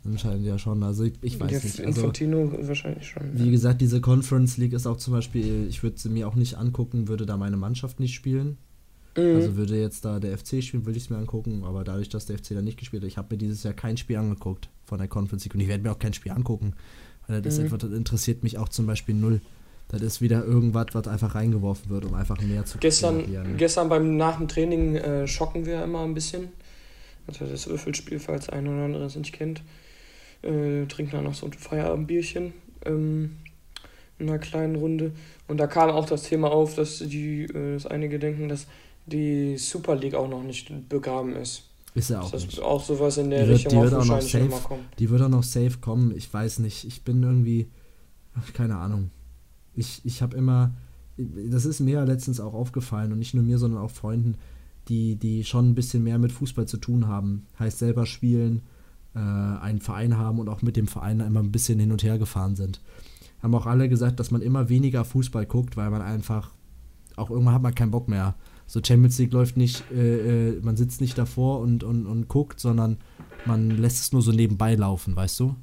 [0.05, 0.83] Anscheinend ja schon.
[0.83, 1.81] Also ich, ich weiß ja, nicht.
[1.81, 3.23] Also, Infantino wahrscheinlich schon.
[3.35, 3.51] Wie ja.
[3.51, 7.07] gesagt, diese Conference League ist auch zum Beispiel, ich würde sie mir auch nicht angucken,
[7.07, 8.57] würde da meine Mannschaft nicht spielen.
[9.17, 9.37] Mhm.
[9.37, 12.27] Also würde jetzt da der FC spielen, würde ich es mir angucken, aber dadurch, dass
[12.27, 14.99] der FC da nicht gespielt hat, ich habe mir dieses Jahr kein Spiel angeguckt von
[14.99, 16.75] der Conference League und ich werde mir auch kein Spiel angucken,
[17.27, 17.67] weil das, mhm.
[17.67, 19.41] etwas, das interessiert mich auch zum Beispiel null.
[19.89, 23.25] Das ist wieder irgendwas, was einfach reingeworfen wird, um einfach mehr zu Gestern,
[23.57, 26.49] gestern beim nach dem Training äh, schocken wir immer ein bisschen.
[27.27, 29.63] Also das Würfelspiel, falls ein oder andere es nicht kennt.
[30.43, 32.53] Äh, trinken dann noch so ein Feierabendbierchen
[32.87, 33.37] ähm,
[34.19, 35.13] in einer kleinen Runde.
[35.49, 38.67] Und da kam auch das Thema auf, dass die, äh, dass einige denken, dass
[39.11, 41.65] die Super League auch noch nicht begraben ist.
[41.95, 42.61] Ist ja auch das nicht.
[42.61, 44.85] auch sowas in der Die wird, Richtung die wird auch noch wahrscheinlich safe, nochmal kommen.
[44.99, 46.17] die wird auch noch safe kommen.
[46.17, 46.85] Ich weiß nicht.
[46.85, 47.69] Ich bin irgendwie,
[48.35, 49.11] ach, keine Ahnung.
[49.75, 50.73] Ich, ich habe immer,
[51.17, 54.37] das ist mir ja letztens auch aufgefallen und nicht nur mir, sondern auch Freunden,
[54.89, 57.47] die, die schon ein bisschen mehr mit Fußball zu tun haben.
[57.59, 58.63] Heißt selber spielen,
[59.15, 62.19] äh, einen Verein haben und auch mit dem Verein immer ein bisschen hin und her
[62.19, 62.81] gefahren sind.
[63.43, 66.51] Haben auch alle gesagt, dass man immer weniger Fußball guckt, weil man einfach,
[67.17, 68.35] auch irgendwann hat man keinen Bock mehr.
[68.71, 72.61] So Champions League läuft nicht, äh, äh, man sitzt nicht davor und, und, und guckt,
[72.61, 72.99] sondern
[73.45, 75.57] man lässt es nur so nebenbei laufen, weißt du?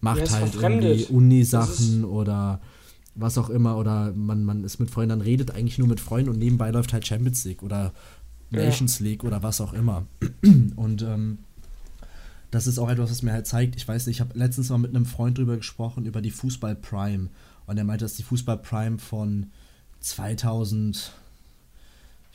[0.00, 2.60] Macht Ja, halt irgendwie Uni-Sachen oder
[3.14, 6.28] was auch immer oder man, man ist mit Freunden, dann redet eigentlich nur mit Freunden
[6.30, 7.92] und nebenbei läuft halt Champions League oder
[8.50, 8.64] Ja.
[8.64, 10.06] Nations League oder was auch immer.
[10.74, 11.38] Und ähm,
[12.50, 14.78] das ist auch etwas, was mir halt zeigt, ich weiß nicht, ich habe letztens mal
[14.78, 17.28] mit einem Freund drüber gesprochen, über die Fußball Prime.
[17.66, 19.46] Und er meinte, dass die Fußball Prime von
[20.00, 21.12] 2000, ich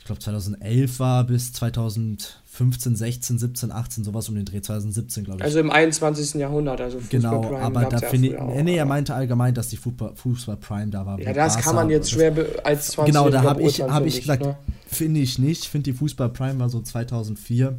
[0.06, 5.44] glaube 2011 war bis 2015, 16, 17, 18, sowas um den Dreh, 2017 glaube ich.
[5.44, 6.34] Also im 21.
[6.34, 9.14] Jahrhundert, also Fußball genau, Prime aber da ja finde ich, früher auch, nee, er meinte
[9.14, 11.20] allgemein, dass die Fußball, Fußball Prime da war.
[11.20, 14.20] Ja, das Barca kann man jetzt schwer als 20 Genau, da habe ich, hab ich
[14.20, 14.46] gesagt,
[14.86, 15.64] finde ich nicht.
[15.64, 17.76] Ich finde, die Fußball Prime war so 2004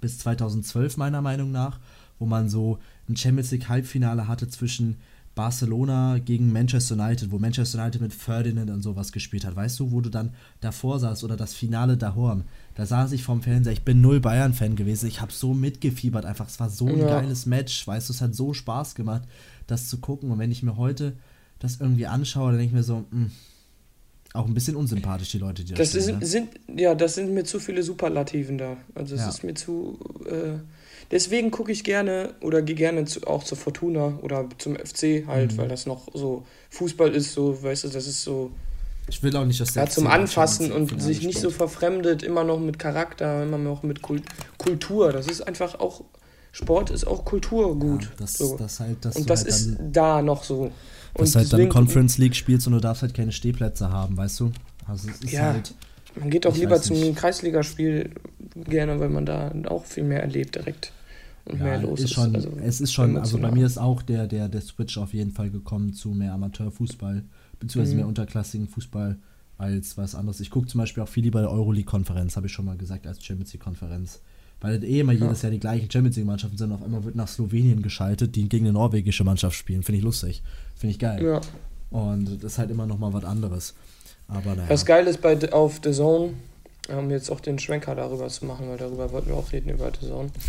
[0.00, 1.78] bis 2012 meiner Meinung nach,
[2.18, 4.96] wo man so ein Champions League Halbfinale hatte zwischen
[5.38, 9.54] Barcelona gegen Manchester United, wo Manchester United mit Ferdinand und sowas gespielt hat.
[9.54, 12.42] Weißt du, wo du dann davor saßt oder das Finale daheim.
[12.74, 15.06] Da saß ich vorm Fernseher, ich bin null Bayern-Fan gewesen.
[15.06, 16.48] Ich habe so mitgefiebert einfach.
[16.48, 17.20] Es war so ein Ja.
[17.20, 19.22] geiles Match, weißt du, es hat so Spaß gemacht,
[19.68, 20.32] das zu gucken.
[20.32, 21.12] Und wenn ich mir heute
[21.60, 23.30] das irgendwie anschaue, dann denke ich mir so, mh,
[24.34, 26.26] auch ein bisschen unsympathisch, die Leute, die Das spielen, sind, ne?
[26.26, 26.48] sind,
[26.80, 28.76] ja, das sind mir zu viele Superlativen da.
[28.94, 29.28] Also es Ja.
[29.30, 29.98] ist mir zu.
[30.26, 30.58] Äh,
[31.10, 35.52] deswegen gucke ich gerne oder gehe gerne zu, auch zur Fortuna oder zum FC halt,
[35.52, 35.56] Mhm.
[35.58, 38.50] weil das noch so Fußball ist, so, weißt du, das ist so.
[39.10, 42.44] Ich will auch nicht, dass der Ja, zum Anfassen und sich nicht so verfremdet, immer
[42.44, 44.20] noch mit Charakter, immer noch mit Kul
[44.58, 45.12] Kultur.
[45.12, 46.04] Das ist einfach auch.
[46.52, 48.04] Sport ist auch Kulturgut.
[48.04, 48.56] Ja, das, so.
[48.56, 50.70] das halt, und das halt ist da noch so.
[51.14, 54.40] Dass Und halt dann Conference League spielst und du darfst halt keine Stehplätze haben, weißt
[54.40, 54.52] du?
[54.86, 55.52] Also es ist Ja.
[55.52, 55.74] halt,
[56.16, 57.14] Man geht auch lieber zum.
[57.14, 58.10] Kreisligaspiel
[58.54, 60.92] gerne, weil man da auch viel mehr erlebt direkt.
[61.44, 62.14] Und mehr ja, los ist ist.
[62.14, 65.14] schon, also es ist schon, also bei mir ist auch der, der, der Switch auf
[65.14, 67.24] jeden Fall gekommen zu mehr Amateurfußball,
[67.58, 67.98] beziehungsweise Mhm.
[68.00, 69.16] mehr unterklassigen Fußball
[69.56, 70.40] als was anderes.
[70.40, 73.24] Ich gucke zum Beispiel auch viel lieber der Euroleague-Konferenz, habe ich schon mal gesagt, als
[73.24, 74.20] Champions League-Konferenz.
[74.60, 77.80] Weil eh immer jedes Jahr die gleichen Champions League-Mannschaften sind, auf einmal wird nach Slowenien
[77.80, 79.82] geschaltet, die gegen eine norwegische Mannschaft spielen.
[79.84, 80.42] Finde ich lustig.
[80.74, 81.24] Finde ich geil.
[81.24, 81.40] Ja.
[81.90, 83.74] Und das ist halt immer noch mal was anderes.
[84.26, 84.68] Aber naja.
[84.68, 86.34] Was geil ist bei auf The Zone,
[86.88, 89.90] um jetzt auch den Schwenker darüber zu machen, weil darüber wollten wir auch reden, über
[90.00, 90.30] The Zone.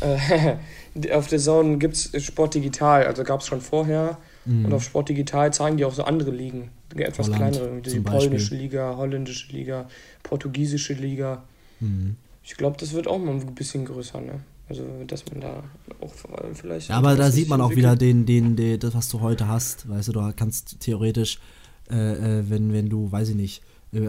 [0.00, 0.56] Äh,
[1.12, 4.16] auf The Zone gibt es Sport Digital, also gab es schon vorher.
[4.46, 4.64] Mhm.
[4.64, 8.54] Und auf Sport Digital zeigen die auch so andere Ligen, etwas Holland kleinere, die polnische
[8.54, 9.88] Liga, holländische Liga,
[10.22, 11.42] portugiesische Liga.
[11.80, 12.16] Mhm.
[12.50, 14.40] Ich glaube, das wird auch mal ein bisschen größer, ne?
[14.68, 15.62] Also, dass man da
[16.00, 16.88] auch vor allem vielleicht.
[16.88, 17.92] Ja, aber da sieht man auch entwickelt.
[17.92, 19.88] wieder den, den, den, das, was du heute hast.
[19.88, 21.38] Weißt du, du kannst theoretisch,
[21.88, 24.00] äh, äh, wenn, wenn du, weiß ich nicht, äh,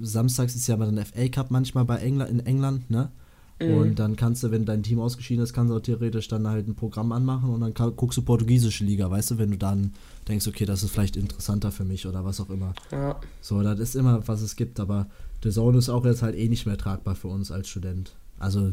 [0.00, 3.12] samstags ist ja mal dann FA Cup manchmal bei England, in England, ne?
[3.60, 3.74] Mhm.
[3.74, 6.66] Und dann kannst du, wenn dein Team ausgeschieden ist, kannst du auch theoretisch dann halt
[6.66, 9.92] ein Programm anmachen und dann guckst du portugiesische Liga, weißt du, wenn du dann
[10.28, 12.72] denkst, okay, das ist vielleicht interessanter für mich oder was auch immer.
[12.90, 15.06] Ja, So, das ist immer, was es gibt, aber
[15.42, 18.14] The Zone ist auch jetzt halt eh nicht mehr tragbar für uns als Student.
[18.38, 18.72] Also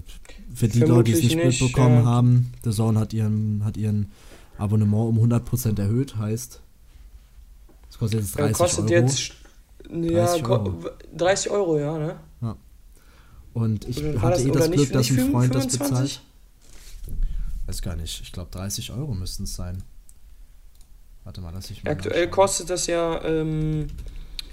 [0.54, 2.06] für die Leute, die es nicht, nicht, mitbekommen ja.
[2.06, 4.08] haben, The Zone hat ihren, hat ihren
[4.58, 6.62] Abonnement um 100% erhöht, heißt,
[7.90, 8.94] es kostet jetzt 30 Äh, kostet Euro.
[8.94, 9.32] jetzt.
[9.90, 10.74] Ja, 30 ko- Euro.
[11.18, 12.16] 30 Euro, ja, ne?
[13.58, 16.20] Und ich hatte das- eh das nicht- Glück, dass nicht ein Freund das 25?
[16.20, 16.22] bezahlt.
[17.66, 19.82] Weiß gar nicht, ich glaube 30 Euro müssten es sein.
[21.24, 22.32] Warte mal, lass ich mal Aktuell nachschauen.
[22.32, 23.88] kostet das ja ähm,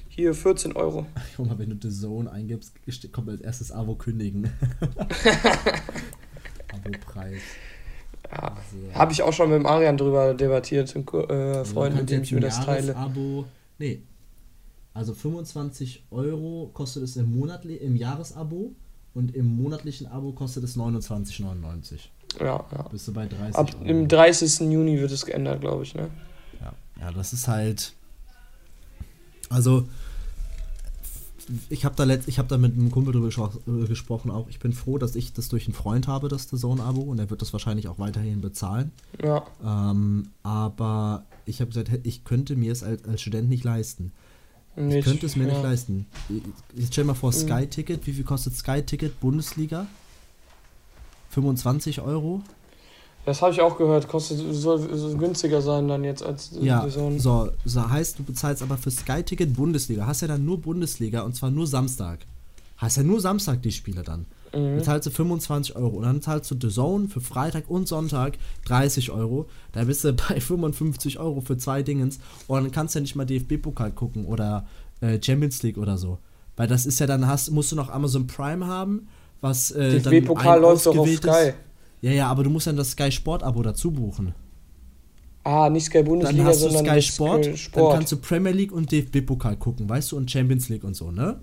[0.08, 1.06] hier 14 Euro.
[1.36, 2.72] Guck mal, wenn du The Zone eingibst,
[3.12, 4.44] kommt als erstes Abo kündigen.
[6.72, 7.40] Abo-Preis.
[8.30, 8.56] Ja.
[8.72, 8.94] So.
[8.98, 12.22] Habe ich auch schon mit dem Arian drüber debattiert, Ko- äh, Also Freund, mit dem
[12.22, 12.92] ich mir das teile.
[12.92, 13.44] Jahresabo.
[13.78, 14.02] Nee.
[14.94, 18.72] Also 25 Euro kostet es im, Monatli im Jahresabo
[19.14, 22.08] und im monatlichen Abo kostet es 29,99.
[22.40, 22.82] Ja, ja.
[22.90, 23.84] Bist du bei 30 Ab Euro.
[23.84, 24.60] im 30.
[24.70, 26.10] Juni wird es geändert, glaube ich, ne?
[26.60, 26.72] Ja.
[27.00, 27.92] ja, das ist halt.
[29.50, 29.86] Also,
[31.68, 34.48] ich habe da, letzt, ich hab da mit einem Kumpel drüber äh, gesprochen auch.
[34.48, 37.30] Ich bin froh, dass ich das durch einen Freund habe, das The Zone-Abo, und er
[37.30, 38.90] wird das wahrscheinlich auch weiterhin bezahlen.
[39.22, 39.44] Ja.
[39.62, 44.12] Ähm, aber ich habe gesagt, ich könnte mir es als, als Student nicht leisten.
[44.76, 45.52] Nee, Ich könnte es mir ja.
[45.54, 46.06] nicht leisten.
[46.74, 47.34] Jetzt stell mal vor, Mhm.
[47.36, 48.06] Sky-Ticket.
[48.06, 49.86] Wie viel kostet Sky-Ticket Bundesliga?
[51.30, 52.42] 25 Euro?
[53.26, 57.06] Das habe ich auch gehört, kostet soll, soll günstiger sein dann jetzt als Ja, so
[57.06, 57.18] ein.
[57.18, 60.06] so, so heißt, du bezahlst aber für Sky-Ticket Bundesliga.
[60.06, 62.18] Hast ja dann nur Bundesliga und zwar nur Samstag.
[62.76, 64.26] Hast ja nur Samstag die Spiele dann.
[64.56, 64.82] Mhm.
[64.82, 65.96] Zahlst du 25 Euro.
[65.96, 69.46] Und dann zahlst du The Zone für Freitag und Sonntag 30 Euro.
[69.72, 72.18] Da bist du bei 55 Euro für zwei Dingens.
[72.46, 74.66] Und dann kannst du ja nicht mal DFB-Pokal gucken oder
[75.00, 76.18] äh, Champions League oder so.
[76.56, 79.08] Weil das ist ja dann, hast, musst du noch Amazon Prime haben,
[79.40, 81.48] was äh, DFB-Pokal läuft doch auf Sky.
[81.48, 81.54] Ist.
[82.00, 84.34] Ja, ja, aber du musst dann das Sky Sport-Abo dazu buchen.
[85.42, 88.72] Ah, nicht Sky Bundesliga, dann hast du Sky Sport, Sport, dann kannst du Premier League
[88.72, 91.38] und DFB-Pokal gucken, weißt du, und Champions League und so, ne?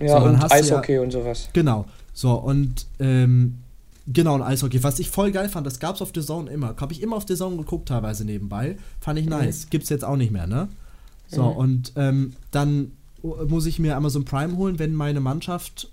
[0.00, 1.48] Ja, so, und Eishockey ja, und sowas.
[1.52, 1.84] Genau.
[2.12, 3.58] So, und ähm,
[4.06, 4.82] genau, ein Eishockey.
[4.82, 6.74] Was ich voll geil fand, das gab's auf The Zone immer.
[6.78, 8.76] Habe ich immer auf The Zone geguckt, teilweise nebenbei.
[9.00, 9.64] Fand ich nice.
[9.64, 9.70] Mhm.
[9.70, 10.68] Gibt's jetzt auch nicht mehr, ne?
[11.28, 11.56] So, mhm.
[11.56, 15.88] und ähm, dann muss ich mir Amazon Prime holen, wenn meine Mannschaft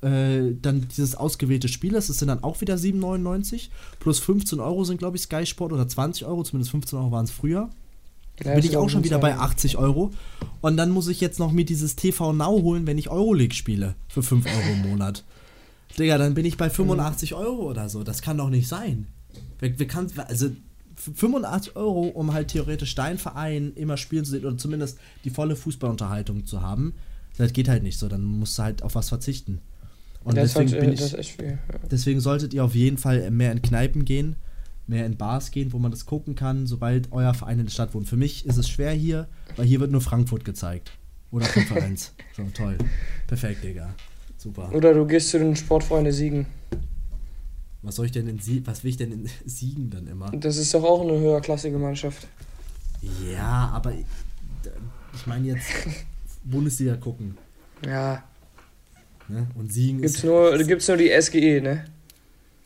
[0.00, 2.08] äh, dann dieses ausgewählte Spiel ist.
[2.08, 3.68] Das sind dann auch wieder 7,99.
[3.98, 7.24] Plus 15 Euro sind, glaube ich, Sky Sport oder 20 Euro, zumindest 15 Euro waren
[7.24, 7.68] es früher.
[8.44, 10.10] Ja, bin ich auch schon wieder bei 80 Euro.
[10.60, 13.94] Und dann muss ich jetzt noch mir dieses TV Now holen, wenn ich Euroleague spiele.
[14.08, 15.24] Für 5 Euro im Monat.
[15.98, 18.04] Digga, dann bin ich bei 85 Euro oder so.
[18.04, 19.06] Das kann doch nicht sein.
[19.58, 20.50] Wir, wir kann, also
[20.96, 25.56] 85 Euro, um halt theoretisch deinen Verein immer spielen zu sehen oder zumindest die volle
[25.56, 26.94] Fußballunterhaltung zu haben.
[27.36, 28.08] Das geht halt nicht so.
[28.08, 29.60] Dann musst du halt auf was verzichten.
[30.24, 31.16] Und deswegen, halt, bin ich,
[31.90, 34.36] deswegen solltet ihr auf jeden Fall mehr in Kneipen gehen
[34.88, 37.94] mehr in Bars gehen, wo man das gucken kann, sobald euer Verein in der Stadt
[37.94, 38.08] wohnt.
[38.08, 40.92] Für mich ist es schwer hier, weil hier wird nur Frankfurt gezeigt.
[41.30, 42.14] Oder Konferenz.
[42.36, 42.78] so, toll.
[43.26, 43.94] Perfekt, Digga.
[44.38, 44.72] Super.
[44.72, 46.46] Oder du gehst zu den Sportfreunde Siegen.
[47.82, 50.30] Was soll ich denn in Sie was will ich denn in Siegen dann immer?
[50.30, 52.26] Das ist doch auch eine höherklassige Mannschaft.
[53.30, 54.06] Ja, aber ich,
[55.14, 55.68] ich meine jetzt
[56.44, 57.36] Bundesliga gucken.
[57.84, 58.24] Ja.
[59.28, 59.46] Ne?
[59.54, 60.24] Und Siegen gibt's ist.
[60.24, 61.84] Nur, gibt's nur die SGE, ne?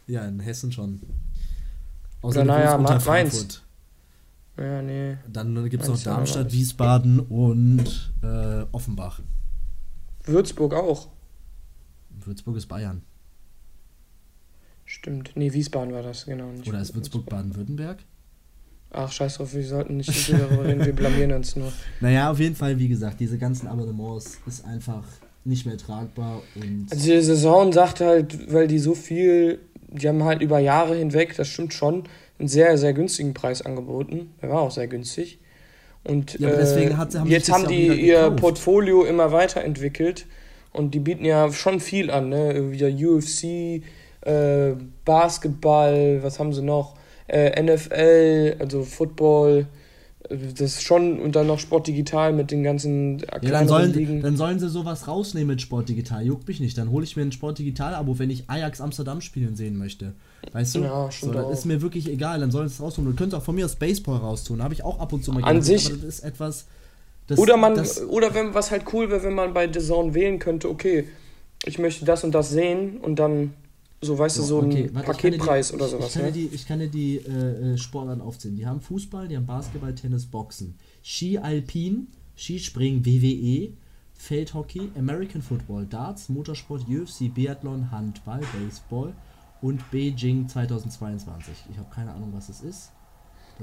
[0.06, 1.00] Ja, in Hessen schon.
[2.22, 3.62] Außer naja, Mainz.
[4.56, 5.16] Ja, nee.
[5.30, 9.20] Dann gibt es noch Darmstadt, Wiesbaden und äh, Offenbach.
[10.24, 11.08] Würzburg auch.
[12.24, 13.02] Würzburg ist Bayern.
[14.84, 15.32] Stimmt.
[15.34, 16.50] Nee, Wiesbaden war das, genau.
[16.66, 18.04] Oder ist Würzburg Baden-Württemberg?
[18.90, 21.72] Ach, scheiß drauf, wir sollten nicht darüber reden, wir blamieren uns nur.
[22.00, 25.04] Naja, auf jeden Fall, wie gesagt, diese ganzen Abonnements ist einfach
[25.44, 26.42] nicht mehr tragbar.
[26.54, 29.60] Und also die Saison sagt halt, weil die so viel
[29.92, 32.04] die haben halt über Jahre hinweg, das stimmt schon,
[32.38, 34.34] einen sehr, sehr günstigen Preis angeboten.
[34.42, 35.38] Der war auch sehr günstig.
[36.04, 40.26] Und ja, äh, hat, haben jetzt haben die ihr Portfolio immer weiterentwickelt
[40.72, 42.72] und die bieten ja schon viel an, ne?
[42.72, 43.82] Wieder UFC,
[44.22, 44.74] äh,
[45.04, 46.96] Basketball, was haben sie noch?
[47.28, 49.66] Äh, NFL, also Football,
[50.36, 54.22] das ist schon und dann noch Sport Digital mit den ganzen ja, dann sollen, Ligen.
[54.22, 56.24] Dann sollen sie sowas rausnehmen mit Sport Digital.
[56.24, 56.78] Juckt mich nicht.
[56.78, 60.14] Dann hole ich mir ein Sport Digital-Abo, wenn ich Ajax Amsterdam spielen sehen möchte.
[60.52, 60.80] Weißt du?
[60.80, 62.40] Ja, so, das ist mir wirklich egal.
[62.40, 63.10] Dann sollen sie es rausholen.
[63.10, 64.62] Du könntest auch von mir aus Baseball raustun.
[64.62, 65.86] Habe ich auch ab und zu mal An sich.
[65.86, 66.66] Aber das ist etwas.
[67.26, 70.14] Das, oder man, das, oder wenn was halt cool wäre, wenn man bei The Zone
[70.14, 71.06] wählen könnte, okay,
[71.64, 73.54] ich möchte das und das sehen und dann
[74.04, 74.88] so, weißt du, so okay.
[74.88, 76.08] ein Warte, Paketpreis die, oder sowas.
[76.08, 76.32] Ich, kann ne?
[76.32, 78.56] die, ich kann dir die äh, äh, Sportarten aufzählen.
[78.56, 83.74] Die haben Fußball, die haben Basketball, Tennis, Boxen, Ski Alpin, Skispringen, WWE,
[84.14, 89.14] Feldhockey, American Football, Darts, Motorsport, UFC, Biathlon, Handball, Baseball
[89.60, 91.54] und Beijing 2022.
[91.70, 92.90] Ich habe keine Ahnung, was es ist.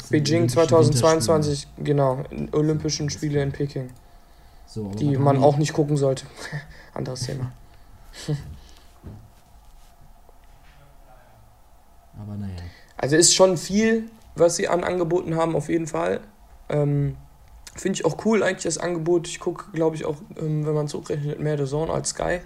[0.10, 2.24] Beijing 2022, genau,
[2.54, 3.90] Olympischen Spiele in Peking.
[4.66, 6.26] So, die man auch nicht gucken sollte.
[6.94, 7.52] Anderes Thema.
[12.22, 12.54] Aber naja.
[12.98, 16.22] Also ist schon viel, was sie an Angeboten haben, auf jeden Fall.
[16.70, 17.16] Ähm,
[17.76, 19.28] Finde ich auch cool eigentlich das Angebot.
[19.28, 22.40] Ich gucke, glaube ich, auch, ähm, wenn man zurückrechnet, mehr The Zone als Sky.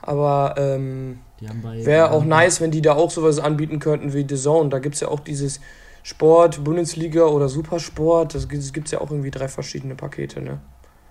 [0.00, 1.20] Aber ähm,
[1.60, 4.68] wäre auch nice, wenn die da auch sowas anbieten könnten wie The Zone.
[4.70, 5.60] Da gibt es ja auch dieses
[6.02, 8.34] Sport, Bundesliga oder Supersport.
[8.34, 10.60] Das gibt es ja auch irgendwie drei verschiedene Pakete, ne?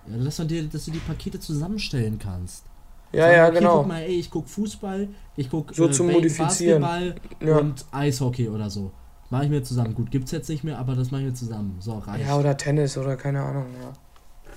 [0.06, 2.64] Ja, dass du, dir, dass du die Pakete zusammenstellen kannst.
[3.14, 3.78] Ja, ja, okay, genau.
[3.78, 6.82] Guck mal, ey, ich guck Fußball, ich guck so äh, zum Modifizieren.
[6.82, 7.58] Basketball ja.
[7.58, 8.92] und Eishockey oder so.
[9.30, 9.94] Mache ich mir zusammen.
[9.94, 11.76] Gut, gibt's jetzt nicht mehr, aber das mache ich mir zusammen.
[11.80, 12.26] So, reicht.
[12.26, 13.92] Ja, oder Tennis oder keine Ahnung, ja.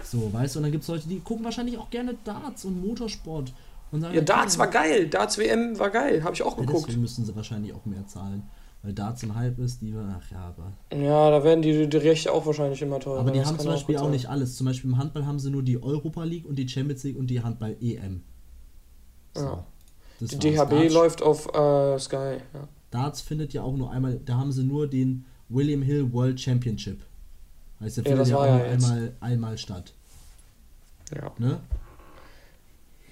[0.04, 2.86] So, weißt du, und dann gibt es Leute, die gucken wahrscheinlich auch gerne Darts und
[2.86, 3.54] Motorsport.
[3.92, 5.08] Und sagen, ja, Darts war geil.
[5.08, 6.24] Darts WM war geil.
[6.24, 6.86] Habe ich auch ja, geguckt.
[6.88, 8.44] Deswegen müssen sie wahrscheinlich auch mehr zahlen.
[8.84, 10.74] Weil Darts ein Hype ist, die, ach ja, aber.
[10.96, 13.22] Ja, da werden die, die Rechte auch wahrscheinlich immer teurer.
[13.22, 14.56] Aber die haben zum Beispiel auch, auch nicht alles.
[14.56, 17.28] Zum Beispiel im Handball haben sie nur die Europa League und die Champions League und
[17.28, 18.22] die Handball EM.
[19.40, 19.64] So.
[20.20, 22.38] Die DHB Darts, läuft auf äh, Sky.
[22.54, 22.68] Ja.
[22.92, 27.02] Darts findet ja auch nur einmal, da haben sie nur den William Hill World Championship.
[27.80, 29.94] Heißt, der ja, findet ja, ja einmal, einmal statt.
[31.14, 31.32] Ja.
[31.38, 31.60] Ne?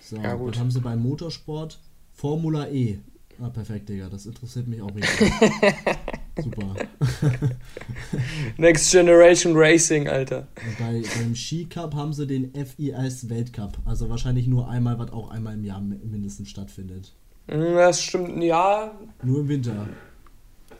[0.02, 0.56] So, ja, gut.
[0.56, 1.80] dann haben sie beim Motorsport
[2.14, 3.00] Formula E.
[3.42, 4.10] Ah, perfekt, Digga.
[4.10, 5.32] Das interessiert mich auch richtig.
[6.42, 6.76] Super.
[8.58, 10.48] Next Generation Racing, Alter.
[10.80, 13.78] Bei, beim Skicup haben sie den FIS Weltcup.
[13.86, 17.14] Also wahrscheinlich nur einmal, was auch einmal im Jahr mindestens stattfindet.
[17.48, 18.92] Hm, das stimmt, ja.
[19.24, 19.88] Nur im Winter.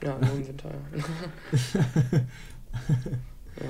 [0.04, 2.20] Ja, nur im Winter, ja.
[3.62, 3.70] ja.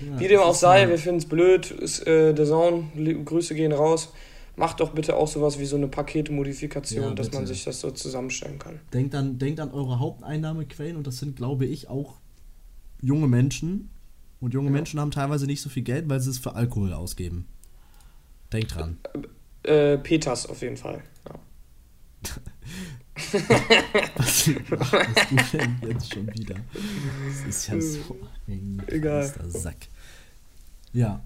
[0.00, 1.70] Ja, Wie dem auch sei, wir finden es blöd.
[1.70, 2.88] Ist, äh, der Zone,
[3.24, 4.12] Grüße gehen raus.
[4.56, 7.90] Macht doch bitte auch sowas wie so eine Paketmodifikation, ja, dass man sich das so
[7.90, 8.80] zusammenstellen kann.
[8.92, 12.16] Denkt an, denkt an eure Haupteinnahmequellen und das sind, glaube ich, auch
[13.00, 13.90] junge Menschen.
[14.40, 14.72] Und junge ja.
[14.72, 17.46] Menschen haben teilweise nicht so viel Geld, weil sie es für Alkohol ausgeben.
[18.52, 18.98] Denkt dran.
[19.62, 21.02] Äh, äh Peters auf jeden Fall.
[21.28, 21.34] Ja.
[24.16, 24.46] was,
[25.30, 26.56] machst du denn jetzt schon wieder?
[26.74, 28.16] Das ist ja so
[28.48, 29.32] ein Egal.
[29.48, 29.88] Sack.
[30.92, 31.22] Ja.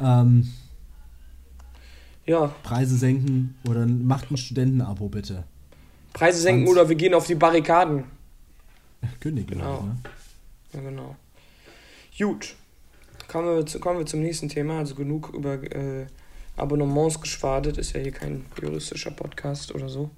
[0.00, 0.22] Ja.
[0.22, 0.52] Ähm,
[2.26, 2.54] ja.
[2.62, 5.44] Preise senken oder macht ein Studentenabo bitte.
[6.12, 6.70] Preise senken Hans.
[6.70, 8.04] oder wir gehen auf die Barrikaden.
[9.20, 9.58] Kündigen.
[9.58, 9.82] Genau.
[9.82, 9.96] Ne?
[10.72, 11.16] Ja, genau.
[12.16, 12.54] Gut.
[13.28, 14.78] Kommen wir, zu, kommen wir zum nächsten Thema.
[14.78, 16.06] Also genug über äh,
[16.56, 17.78] Abonnements geschwadet.
[17.78, 20.10] Ist ja hier kein juristischer Podcast oder so.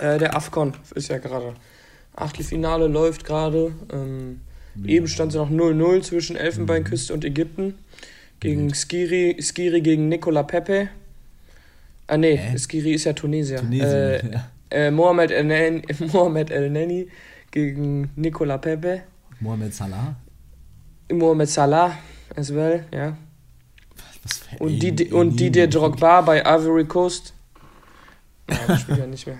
[0.00, 1.54] Äh, der AFCON ist ja gerade.
[2.16, 3.72] Achtelfinale läuft gerade.
[3.92, 4.40] Ähm,
[4.84, 7.74] eben stand es noch 0-0 zwischen Elfenbeinküste und Ägypten.
[8.42, 10.88] Gegen Skiri, Skiri gegen Nicola Pepe.
[12.08, 12.58] Ah, nee, äh?
[12.58, 13.58] Skiri ist ja Tunesier.
[13.58, 14.50] Tunesien, äh, ja.
[14.70, 17.08] Äh, Mohamed El, Neni, Mohamed El Neni
[17.52, 19.02] gegen Nicola Pepe.
[19.38, 20.16] Mohamed Salah.
[21.12, 21.98] Mohamed Salah
[22.34, 23.16] as well, ja.
[24.58, 27.34] und, die, und Didier Drogba bei Ivory Coast.
[28.50, 29.38] Ja, das spielt ja nicht mehr.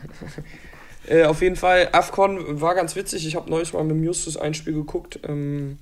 [1.08, 3.26] äh, auf jeden Fall, AFCON war ganz witzig.
[3.26, 5.18] Ich habe neulich mal mit Justus ein Spiel geguckt.
[5.26, 5.78] Ähm,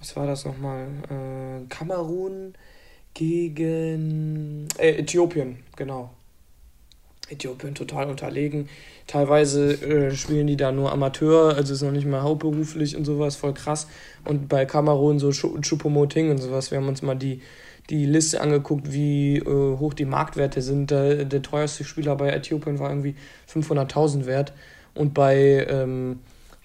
[0.00, 0.86] was war das nochmal?
[1.08, 2.54] Äh, Kamerun
[3.14, 6.10] gegen äh, Äthiopien, genau.
[7.28, 8.68] Äthiopien total unterlegen.
[9.06, 13.36] Teilweise äh, spielen die da nur Amateur, also ist noch nicht mal hauptberuflich und sowas,
[13.36, 13.86] voll krass.
[14.24, 17.40] Und bei Kamerun so Chupomoting und sowas, wir haben uns mal die,
[17.88, 20.90] die Liste angeguckt, wie äh, hoch die Marktwerte sind.
[20.90, 23.14] Der, der teuerste Spieler bei Äthiopien war irgendwie
[23.52, 24.52] 500.000 wert.
[24.94, 26.20] Und bei ähm,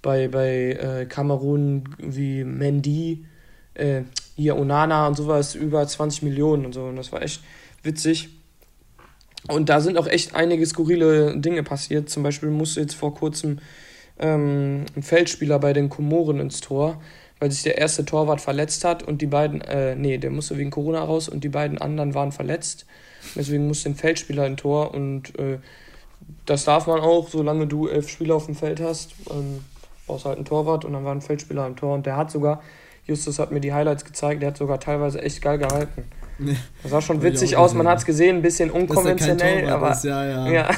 [0.05, 3.25] bei, bei äh, Kamerun wie Mendy,
[3.73, 4.03] äh,
[4.35, 6.83] hier Onana und sowas, über 20 Millionen und so.
[6.83, 7.41] Und das war echt
[7.81, 8.29] witzig.
[9.47, 12.07] Und da sind auch echt einige skurrile Dinge passiert.
[12.09, 13.57] Zum Beispiel musste jetzt vor kurzem
[14.19, 17.01] ähm, ein Feldspieler bei den Komoren ins Tor,
[17.39, 20.69] weil sich der erste Torwart verletzt hat und die beiden, äh, nee, der musste wegen
[20.69, 22.85] Corona raus und die beiden anderen waren verletzt.
[23.35, 25.57] Deswegen musste ein Feldspieler ein Tor und äh,
[26.45, 29.15] das darf man auch, solange du elf Spieler auf dem Feld hast.
[29.31, 29.61] Ähm,
[30.05, 32.61] brauchst halt einen Torwart und dann war ein Feldspieler im Tor und der hat sogar,
[33.05, 36.03] Justus hat mir die Highlights gezeigt, der hat sogar teilweise echt geil gehalten.
[36.37, 40.03] Nee, das sah schon witzig aus, man hat es gesehen, ein bisschen unkonventionell, aber, ist,
[40.03, 40.51] ja, ja.
[40.51, 40.69] ja.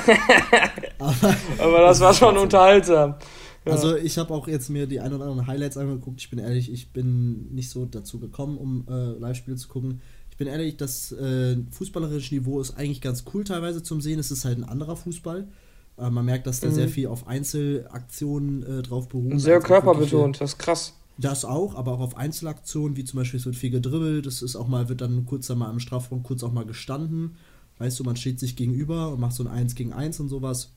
[0.99, 3.15] aber, aber, das war schon unterhaltsam.
[3.65, 6.21] Also ich habe auch jetzt mir die ein oder anderen Highlights angeguckt.
[6.21, 10.01] Ich bin ehrlich, ich bin nicht so dazu gekommen, um äh, Live-Spiele zu gucken.
[10.29, 14.19] Ich bin ehrlich, das äh, fußballerische Niveau ist eigentlich ganz cool teilweise zum Sehen.
[14.19, 15.47] Es ist halt ein anderer Fußball.
[15.97, 16.73] Äh, man merkt, dass da mhm.
[16.73, 19.39] sehr viel auf Einzelaktionen äh, drauf beruht.
[19.39, 20.93] Sehr körperbetont, das ist krass.
[21.17, 24.55] Das auch, aber auch auf Einzelaktionen, wie zum Beispiel es wird viel gedribbelt, das ist
[24.55, 27.37] auch mal, wird dann kurz einmal im Strafraum kurz auch mal gestanden.
[27.79, 30.71] Weißt du, man steht sich gegenüber und macht so ein 1 gegen 1 und sowas.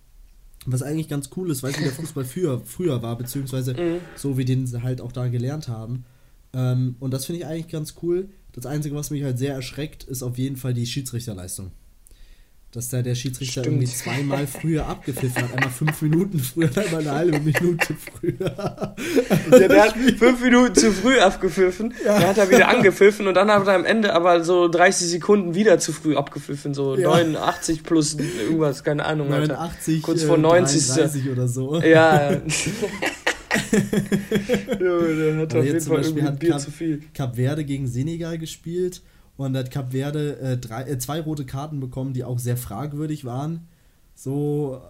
[0.66, 4.00] Was eigentlich ganz cool ist, weil wie der Fußball früher, früher war, beziehungsweise mhm.
[4.16, 6.04] so wie den sie halt auch da gelernt haben.
[6.52, 8.28] Ähm, und das finde ich eigentlich ganz cool.
[8.52, 11.70] Das Einzige, was mich halt sehr erschreckt, ist auf jeden Fall die Schiedsrichterleistung
[12.72, 13.83] dass da der Schiedsrichter Stimmt.
[13.83, 15.54] irgendwie zweimal früher abgepfiffen hat.
[15.54, 18.94] Einmal fünf Minuten früher, einmal eine halbe Minute früher.
[19.50, 21.94] Ja, der hat fünf Minuten zu früh abgepfiffen.
[22.04, 22.18] Ja.
[22.18, 25.54] Dann hat er wieder angepfiffen und dann hat er am Ende aber so 30 Sekunden
[25.54, 26.74] wieder zu früh abgepfiffen.
[26.74, 27.09] So ja.
[27.09, 29.28] 89 plus irgendwas, keine Ahnung.
[29.28, 30.06] 89, Alter.
[30.06, 30.87] Kurz vor 90.
[30.87, 31.80] 30 oder so.
[31.80, 32.33] Ja.
[34.70, 37.02] ja, der hat auf jeden Fall irgendwie Bier Cap, zu viel.
[37.12, 39.02] Cap Verde gegen Senegal gespielt
[39.46, 43.24] und hat Cap Verde äh, drei, äh, zwei rote Karten bekommen, die auch sehr fragwürdig
[43.24, 43.68] waren.
[44.14, 44.83] So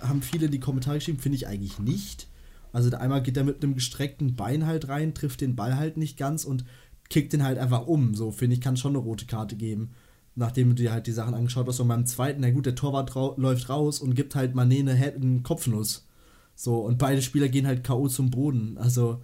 [0.00, 2.26] haben viele in die Kommentare geschrieben, finde ich eigentlich nicht.
[2.72, 6.16] Also einmal geht er mit einem gestreckten Bein halt rein, trifft den Ball halt nicht
[6.16, 6.64] ganz und
[7.10, 8.14] kickt den halt einfach um.
[8.14, 9.90] So finde ich, kann schon eine rote Karte geben.
[10.34, 11.80] Nachdem du dir halt die Sachen angeschaut hast.
[11.80, 14.92] Und beim zweiten, na gut, der Torwart ra läuft raus und gibt halt Mané eine,
[14.92, 16.06] eine Kopfnuss.
[16.54, 18.08] So, und beide Spieler gehen halt K.O.
[18.08, 18.78] zum Boden.
[18.78, 19.20] Also,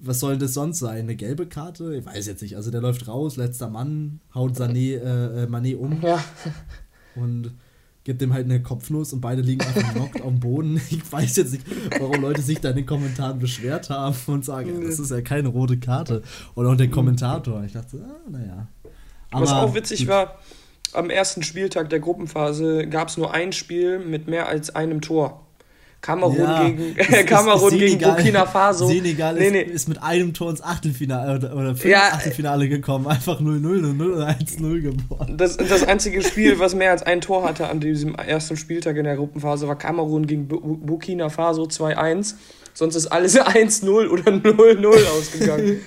[0.00, 1.00] was soll das sonst sein?
[1.00, 1.96] Eine gelbe Karte?
[1.96, 2.56] Ich weiß jetzt nicht.
[2.56, 6.22] Also der läuft raus, letzter Mann, haut Sané, äh, äh, Mané um ja.
[7.14, 7.52] und
[8.04, 10.80] gibt ihm halt eine Kopfnuss und beide liegen einfach knockt am Boden.
[10.90, 11.66] Ich weiß jetzt nicht,
[11.98, 15.48] warum Leute sich da in den Kommentaren beschwert haben und sagen, das ist ja keine
[15.48, 16.22] rote Karte.
[16.54, 17.62] Oder auch der Kommentator.
[17.64, 18.68] Ich dachte, ah, naja.
[19.30, 20.08] Was auch witzig gut.
[20.08, 20.38] war,
[20.94, 25.47] am ersten Spieltag der Gruppenphase gab es nur ein Spiel mit mehr als einem Tor.
[26.00, 26.94] Kamerun ja, gegen
[27.26, 28.86] Kamerun gegen Burkina Faso.
[28.86, 29.62] Senegal nee, nee.
[29.62, 33.06] Ist, ist, mit einem Tor ins Achtelfinale oder, oder ja, Achtelfinale gekommen.
[33.08, 35.36] Einfach 0-0, 0-0 oder 1-0 geworden.
[35.36, 39.04] Das, das einzige Spiel, was mehr als ein Tor hatte an diesem ersten Spieltag in
[39.04, 42.34] der Gruppenphase, war Kamerun gegen Burkina Faso 2-1.
[42.74, 45.80] Sonst ist alles 1-0 oder 0-0 ausgegangen.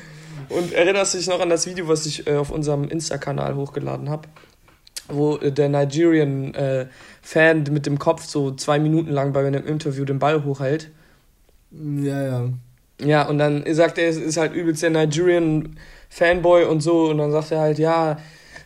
[0.50, 4.10] Und erinnerst du dich noch an das Video, was ich äh, auf unserem Insta-Kanal hochgeladen
[4.10, 4.28] habe?
[5.08, 6.88] Wo äh, der Nigerian äh,
[7.22, 10.90] Fan mit dem Kopf so zwei Minuten lang bei einem Interview den Ball hochhält.
[11.72, 12.50] Ja, ja.
[13.04, 15.76] Ja, und dann sagt er, es ist halt übelst der Nigerian
[16.10, 17.10] Fanboy und so.
[17.10, 18.18] Und dann sagt er halt, ja,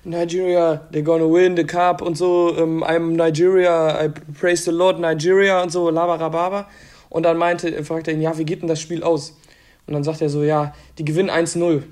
[0.04, 2.54] Nigeria, they're gonna win the cup und so.
[2.62, 6.68] Um, I'm Nigeria, I praise the Lord Nigeria und so, labarababa.
[7.10, 9.38] Und dann meinte, fragt er ihn, ja, wie geht denn das Spiel aus?
[9.88, 11.62] Und dann sagt er so, ja, die gewinnen 1-0.
[11.62, 11.84] Und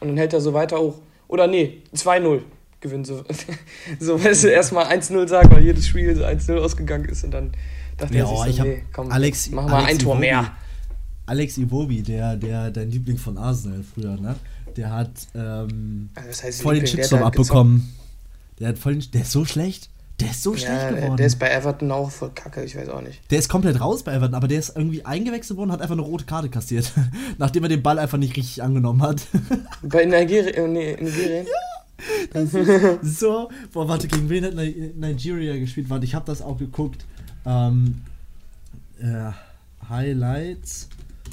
[0.00, 0.98] dann hält er so weiter hoch.
[1.28, 2.40] Oder nee, 2-0
[2.84, 3.24] gewinnen so.
[3.98, 7.52] so, weißt du, erstmal 1-0 sagen, weil jedes Spiel so 1-0 ausgegangen ist und dann
[7.96, 10.52] dachte ja, er sich so, nee, komm, Alex, mach mal Alex ein Tor mehr.
[11.26, 14.36] Alex Iwobi, der, der, dein Liebling von Arsenal früher, ne?
[14.76, 17.94] Der hat ähm, also voll den Shitstorm abbekommen.
[18.58, 19.88] Der hat voll den, der ist so schlecht.
[20.20, 21.16] Der ist so ja, schlecht geworden.
[21.16, 23.20] Der ist bei Everton auch voll kacke, ich weiß auch nicht.
[23.30, 25.94] Der ist komplett raus bei Everton, aber der ist irgendwie eingewechselt worden und hat einfach
[25.94, 26.92] eine rote Karte kassiert.
[27.38, 29.22] Nachdem er den Ball einfach nicht richtig angenommen hat.
[29.82, 30.66] Bei Nigeria?
[30.66, 31.42] Nee, Nigeria?
[31.42, 31.73] Ja.
[32.32, 33.50] Das ist so.
[33.72, 35.88] Boah, warte, gegen wen hat Nigeria gespielt?
[35.90, 37.04] Warte, ich habe das auch geguckt.
[37.46, 38.02] Ähm,
[38.98, 39.30] äh,
[39.88, 40.88] Highlights.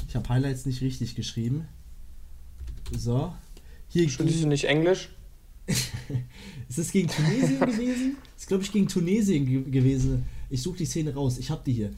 [0.07, 1.67] Ich habe Highlights nicht richtig geschrieben.
[2.97, 3.33] So.
[3.89, 5.09] Hier Studierst du nicht Englisch?
[5.67, 8.17] ist das gegen Tunesien gewesen?
[8.33, 10.25] Das ist, glaube ich, gegen Tunesien ge gewesen.
[10.49, 11.37] Ich suche die Szene raus.
[11.37, 11.91] Ich habe die hier.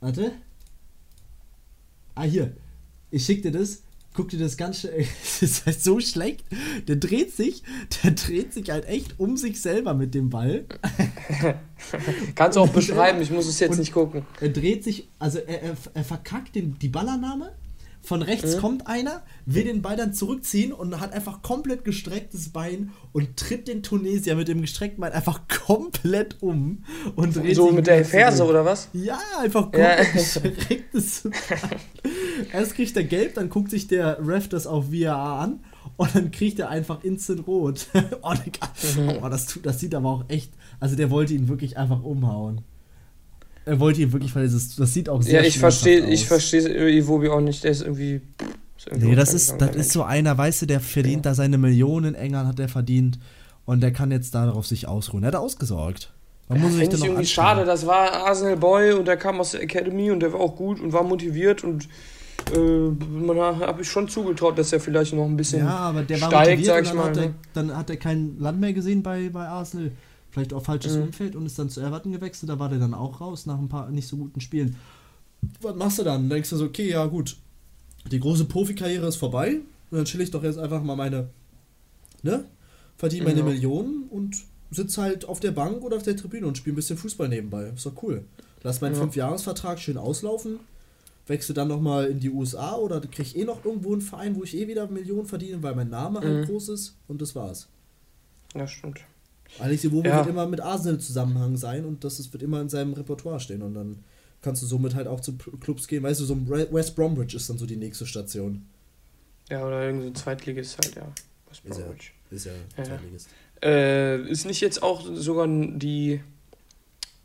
[0.00, 0.32] Warte.
[2.14, 2.56] Ah, hier.
[3.10, 3.82] Ich schicke dir das.
[4.16, 5.06] Guck dir das ganz schnell.
[5.22, 6.44] Es ist halt so schlecht.
[6.88, 7.62] Der dreht sich,
[8.02, 10.64] der dreht sich halt echt um sich selber mit dem Ball.
[12.34, 14.22] Kannst du auch beschreiben, ich muss es jetzt nicht gucken.
[14.40, 17.52] Er dreht sich, also er, er, er verkackt den, die Ballannahme,
[18.06, 18.60] von rechts mhm.
[18.60, 23.66] kommt einer, will den Ball dann zurückziehen und hat einfach komplett gestrecktes Bein und tritt
[23.66, 26.84] den Tunesier mit dem gestreckten Bein einfach komplett um
[27.16, 28.90] und dreht So mit der Ferse oder was?
[28.92, 30.12] Ja, einfach komplett ja.
[30.12, 31.80] gestrecktes Bein.
[32.52, 35.64] Erst kriegt er gelb, dann guckt sich der Ref das auf VAR an
[35.96, 37.88] und dann kriegt er einfach instant rot.
[38.22, 39.18] oh, mhm.
[39.20, 42.60] oh, das, tut, das sieht aber auch echt, also der wollte ihn wirklich einfach umhauen.
[43.66, 46.88] Er wollte ihn wirklich, weil das, das sieht auch sehr Ja, ich verstehe ich verstehe
[46.88, 48.20] Iwobi auch nicht, der ist irgendwie.
[48.76, 51.32] Ist irgendwie nee, das ist, das ist so einer, weißt du, der verdient ja.
[51.32, 53.18] da seine Millionen, England hat er verdient
[53.64, 55.24] und der kann jetzt darauf sich ausruhen.
[55.24, 56.12] Er hat ausgesorgt.
[56.48, 59.50] Man ja, muss sich dann irgendwie schade, das war Arsenal Boy und der kam aus
[59.50, 61.88] der Academy und der war auch gut und war motiviert und
[62.54, 66.20] äh, man habe ich schon zugetraut, dass er vielleicht noch ein bisschen ja, aber der
[66.20, 67.08] war steigt, sag ich mal.
[67.08, 67.34] Hat er, ne?
[67.52, 69.90] dann hat er kein Land mehr gesehen bei, bei Arsenal
[70.36, 71.04] vielleicht auch falsches mhm.
[71.04, 72.50] Umfeld und ist dann zu Everton gewechselt.
[72.50, 74.76] Da war der dann auch raus nach ein paar nicht so guten Spielen.
[75.62, 76.28] Was machst du dann?
[76.28, 77.36] Denkst du so, okay, ja gut,
[78.10, 79.60] die große Profikarriere ist vorbei.
[79.90, 81.30] Und dann chill ich doch jetzt einfach mal meine,
[82.22, 82.44] ne?
[82.98, 83.44] Verdiene meine ja.
[83.46, 84.36] Millionen und
[84.70, 87.72] sitze halt auf der Bank oder auf der Tribüne und spiele ein bisschen Fußball nebenbei.
[87.74, 88.24] Ist doch cool.
[88.62, 89.00] Lass meinen ja.
[89.00, 90.58] Fünfjahresvertrag schön auslaufen.
[91.26, 94.44] Wechsle dann nochmal in die USA oder kriege ich eh noch irgendwo einen Verein, wo
[94.44, 96.36] ich eh wieder Millionen verdiene, weil mein Name halt mhm.
[96.36, 97.68] halt groß ist und das war's.
[98.54, 99.00] Ja, stimmt.
[99.58, 100.18] Alex Iwobi ja.
[100.18, 103.62] wird immer mit Arsenal Zusammenhang sein und das ist, wird immer in seinem Repertoire stehen
[103.62, 104.04] und dann
[104.42, 106.02] kannst du somit halt auch zu Clubs gehen.
[106.02, 108.66] Weißt du, so ein West Bromwich ist dann so die nächste Station.
[109.48, 111.12] Ja, oder irgendein so Zweitligist halt, ja.
[111.48, 112.12] West Bromwich.
[112.30, 112.84] Ist ja, ist ja, ja.
[112.84, 113.28] Zweitligist.
[113.62, 116.20] Äh, ist nicht jetzt auch sogar die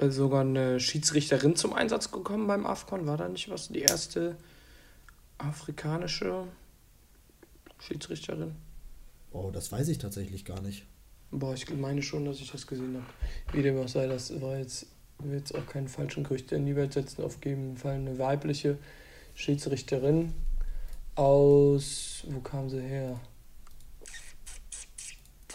[0.02, 3.06] äh, sogar eine Schiedsrichterin zum Einsatz gekommen beim AFCON?
[3.06, 4.36] War da nicht was die erste
[5.38, 6.46] afrikanische
[7.80, 8.56] Schiedsrichterin?
[9.32, 10.86] Oh, das weiß ich tatsächlich gar nicht.
[11.32, 13.58] Boah, ich meine schon, dass ich das gesehen habe.
[13.58, 14.86] Wie dem auch sei, das war jetzt,
[15.20, 17.24] will jetzt auch keinen falschen Gerüchte in die Welt setzen.
[17.24, 18.78] Auf jeden Fall eine weibliche
[19.36, 20.34] Schiedsrichterin
[21.16, 22.24] aus.
[22.28, 23.20] Wo kam sie her?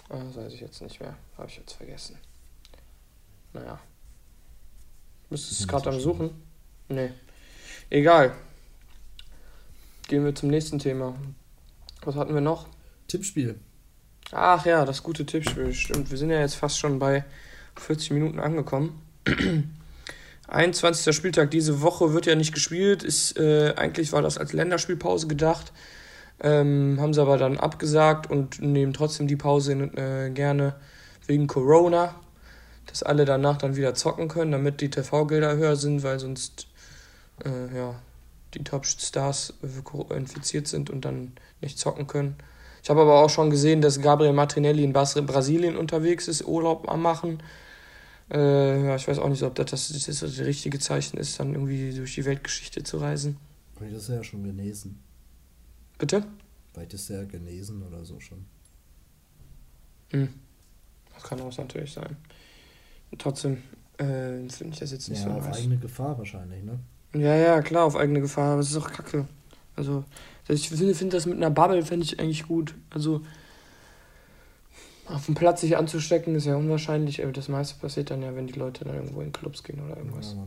[0.08, 1.16] Ah, das weiß ich jetzt nicht mehr.
[1.36, 2.16] Habe ich jetzt vergessen.
[3.52, 3.78] Naja.
[5.28, 6.30] Müsstest du es gerade am Suchen?
[6.88, 7.10] Nee.
[7.90, 8.34] Egal.
[10.08, 11.16] Gehen wir zum nächsten Thema.
[12.02, 12.68] Was hatten wir noch?
[13.08, 13.58] Tippspiel.
[14.32, 16.10] Ach ja, das gute Tippspiel, stimmt.
[16.10, 17.24] Wir sind ja jetzt fast schon bei
[17.76, 19.00] 40 Minuten angekommen.
[20.48, 21.14] 21.
[21.14, 23.04] Spieltag diese Woche wird ja nicht gespielt.
[23.04, 25.72] Ist, äh, eigentlich war das als Länderspielpause gedacht.
[26.40, 30.74] Ähm, haben sie aber dann abgesagt und nehmen trotzdem die Pause äh, gerne
[31.26, 32.14] wegen Corona.
[32.86, 36.66] Dass alle danach dann wieder zocken können, damit die TV-Gelder höher sind, weil sonst
[37.44, 37.94] äh, ja,
[38.54, 39.54] die Top-Stars
[40.10, 42.36] infiziert sind und dann nicht zocken können.
[42.86, 47.02] Ich habe aber auch schon gesehen, dass Gabriel Martinelli in Brasilien unterwegs ist, Urlaub am
[47.02, 47.42] machen.
[48.30, 51.52] Äh, ja, ich weiß auch nicht, ob das das, das das richtige Zeichen ist, dann
[51.54, 53.38] irgendwie durch die Weltgeschichte zu reisen.
[53.76, 55.02] Vielleicht ist er ja schon genesen.
[55.98, 56.22] Bitte?
[56.72, 58.44] Vielleicht ist er genesen oder so schon.
[60.12, 60.28] Hm.
[61.12, 62.16] Das kann auch natürlich sein.
[63.18, 63.64] Trotzdem
[63.98, 65.56] äh, finde ich das jetzt nicht Ja, so auf nice.
[65.56, 66.78] eigene Gefahr wahrscheinlich, ne?
[67.14, 69.26] Ja, ja, klar, auf eigene Gefahr, aber es ist auch kacke.
[69.74, 70.04] Also,
[70.48, 72.74] ich finde find das mit einer Bubble fände ich eigentlich gut.
[72.90, 73.22] Also,
[75.06, 77.22] auf dem Platz sich anzustecken ist ja unwahrscheinlich.
[77.22, 79.96] aber Das meiste passiert dann ja, wenn die Leute dann irgendwo in Clubs gehen oder
[79.96, 80.34] irgendwas.
[80.36, 80.46] Ja.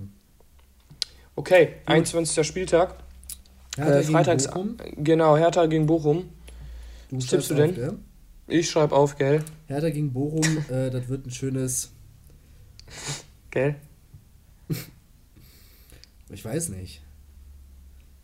[1.35, 2.45] Okay, 21.
[2.45, 2.95] Spieltag.
[3.77, 4.47] Hertha Äh, freitags.
[4.47, 4.77] Bochum.
[4.97, 6.29] Genau, Hertha gegen Bochum.
[7.09, 7.89] Du Was tippst du denn?
[7.89, 7.95] auf?
[8.47, 9.43] Ich schreibe auf, gell?
[9.67, 11.91] Hertha gegen Bochum, äh, das wird ein schönes,
[13.51, 13.75] Gell?
[16.31, 17.01] ich weiß nicht.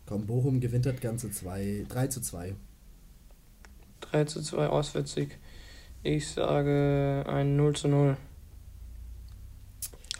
[0.06, 2.54] Komm, Bochum gewinnt das Ganze 2, 3 zu 2.
[4.02, 5.38] 3 zu 2 Auswärtssieg.
[6.02, 8.16] Ich sage ein 0 zu 0.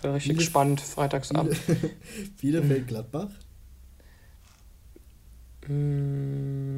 [0.03, 1.47] Wäre Richtig Bielef- spannend, freitags ab.
[2.41, 3.29] Bielefeld Gladbach.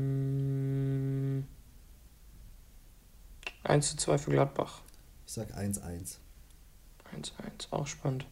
[0.08, 1.42] Mm,
[3.64, 4.80] 1 zu 2 für Gladbach.
[5.26, 5.80] Ich sag 1-1.
[5.82, 6.18] 1
[7.12, 8.26] 1, auch spannend.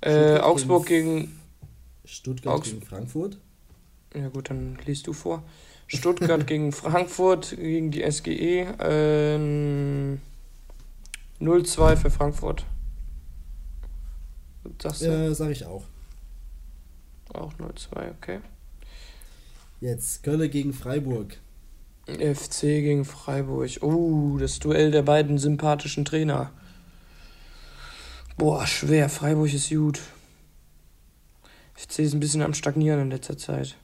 [0.00, 1.38] Äh, Augsburg gegen.
[2.04, 3.38] Stuttgart Augs- gegen Frankfurt.
[4.14, 5.42] Ja, gut, dann liest du vor.
[5.86, 8.66] Stuttgart gegen Frankfurt, gegen die SGE.
[8.80, 10.20] Ähm,
[11.40, 12.64] 0-2 für Frankfurt.
[14.64, 14.88] Du?
[15.04, 15.84] Ja, sag ich auch.
[17.32, 18.40] Auch 0-2, okay.
[19.80, 21.38] Jetzt Köln gegen Freiburg.
[22.06, 23.70] FC gegen Freiburg.
[23.82, 26.52] Oh, das Duell der beiden sympathischen Trainer.
[28.36, 29.08] Boah, schwer.
[29.08, 30.00] Freiburg ist gut.
[31.74, 33.76] FC ist ein bisschen am Stagnieren in letzter Zeit.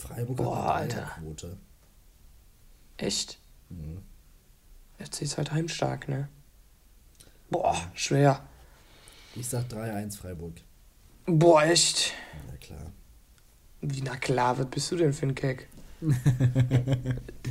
[0.00, 0.96] Freiburg Boah, hat eine Alter.
[1.02, 1.56] Dreierquote.
[2.96, 3.38] Echt?
[3.68, 4.02] Mhm.
[4.98, 6.28] FC ist halt heimstark, ne?
[7.50, 8.40] Boah, schwer.
[9.34, 10.54] Ich sag 3-1 Freiburg.
[11.26, 12.12] Boah, echt?
[12.50, 12.92] Na klar.
[13.80, 15.68] Wie, na klar, was bist du denn für ein Keck?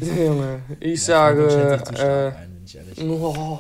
[0.02, 1.82] Junge, ich Ja, sage.
[1.92, 3.00] ich Äh, ein, bin ich ehrlich.
[3.02, 3.60] oh,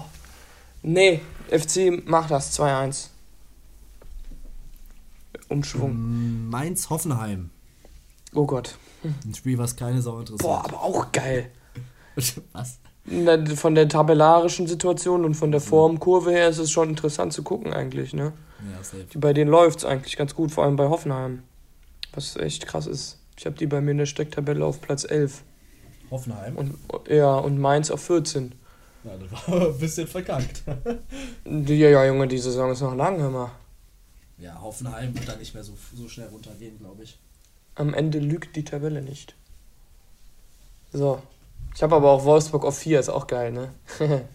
[0.82, 3.08] nee, FC macht das 2-1.
[5.48, 5.94] Umschwung.
[5.96, 7.50] Mm, Mainz Hoffenheim.
[8.34, 8.77] Oh Gott.
[9.03, 10.41] Ein Spiel, was keine Sau interessiert.
[10.41, 11.51] Boah, aber auch geil.
[12.51, 12.80] was?
[13.05, 17.43] Na, Von der tabellarischen Situation und von der Formkurve her ist es schon interessant zu
[17.43, 18.34] gucken eigentlich, ne?
[18.71, 19.05] Ja, safe.
[19.05, 21.43] Die, bei denen läuft es eigentlich ganz gut, vor allem bei Hoffenheim.
[22.13, 23.17] Was echt krass ist.
[23.38, 25.43] Ich habe die bei mir in der Stecktabelle auf Platz 11.
[26.11, 26.55] Hoffenheim.
[26.55, 26.75] Und,
[27.07, 28.53] ja, und Mainz auf 14.
[29.03, 30.63] Ja, das war ein bisschen verkackt.
[31.45, 33.51] Ja, ja, Junge, die Saison ist noch lang, hör mal.
[34.38, 37.17] Ja, Hoffenheim wird da nicht mehr so, so schnell runtergehen, glaube ich.
[37.76, 39.36] Am Ende lügt die Tabelle nicht.
[40.91, 41.22] So.
[41.76, 43.70] Ich habe aber auch Wolfsburg auf 4, ist auch geil, ne?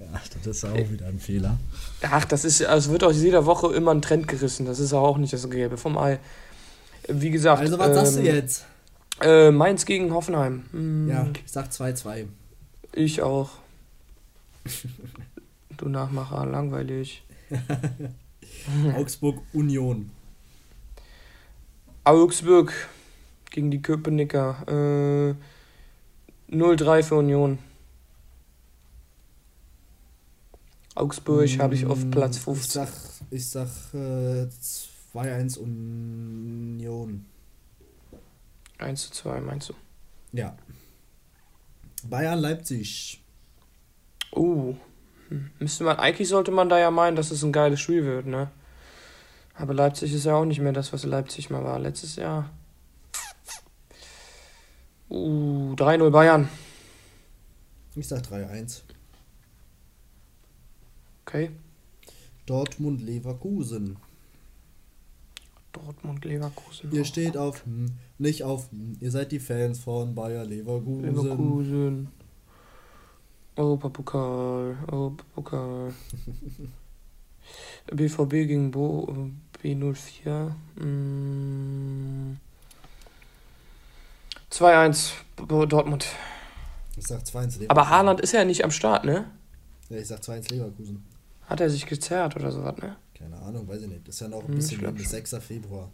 [0.00, 1.58] Ja, das ist auch wieder ein Fehler.
[2.02, 4.64] Ach, das ist, also es wird auch jede Woche immer ein Trend gerissen.
[4.64, 6.18] Das ist auch nicht das Gelbe vom Ei.
[7.06, 7.60] Wie gesagt.
[7.60, 8.64] Also, was sagst du ähm, jetzt?
[9.20, 10.64] Äh, Mainz gegen Hoffenheim.
[10.70, 12.28] Hm, Ja, ich sag 2-2.
[12.94, 13.50] Ich auch.
[15.76, 17.22] du Nachmacher, langweilig.
[18.96, 20.10] Augsburg Union.
[22.04, 22.72] Augsburg
[23.50, 24.64] gegen die Köpenicker.
[24.66, 25.34] Äh,
[26.54, 27.58] 0-3 für Union.
[30.94, 32.60] Augsburg habe ich auf Platz Mm, 15.
[32.60, 32.88] Ich sag,
[33.30, 34.48] ich sag äh,
[35.14, 37.26] 2-1 Union.
[38.78, 39.74] 1 zu 2, meinst du?
[40.32, 40.56] Ja.
[42.04, 43.22] Bayern Leipzig.
[44.34, 44.74] Uh.
[45.28, 45.50] Hm.
[45.58, 48.50] Müsste man, eigentlich sollte man da ja meinen, dass es ein geiles Spiel wird, ne?
[49.60, 52.50] Aber Leipzig ist ja auch nicht mehr das, was Leipzig mal war letztes Jahr.
[55.10, 56.48] Uh, 3-0 Bayern.
[57.94, 58.80] Ich sag 3-1.
[61.26, 61.50] Okay.
[62.46, 63.98] Dortmund Leverkusen.
[65.72, 66.90] Dortmund, Leverkusen.
[66.92, 68.96] Ihr steht auf hm, nicht auf hm.
[68.98, 71.02] Ihr seid die Fans von Bayer Leverkusen.
[71.02, 72.08] Leverkusen.
[73.56, 75.92] Europapokal, Europapokal.
[77.92, 79.30] BVB gegen Bo
[79.62, 80.50] B04.
[80.76, 82.36] Mm.
[84.52, 86.06] 2-1 Bo- Dortmund.
[86.96, 87.70] Ich sag 2-1 Leverkusen.
[87.70, 89.26] Aber Haaland ist ja nicht am Start, ne?
[89.88, 91.04] Ja, ich sag 2-1 Leverkusen.
[91.46, 92.96] Hat er sich gezerrt oder sowas, ne?
[93.16, 94.06] Keine Ahnung, weiß ich nicht.
[94.08, 95.10] Das ist ja noch ein Hm, bisschen bis schon.
[95.10, 95.34] 6.
[95.40, 95.90] Februar.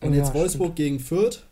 [0.00, 1.44] Und ja, jetzt Wolfsburg gegen Fürth.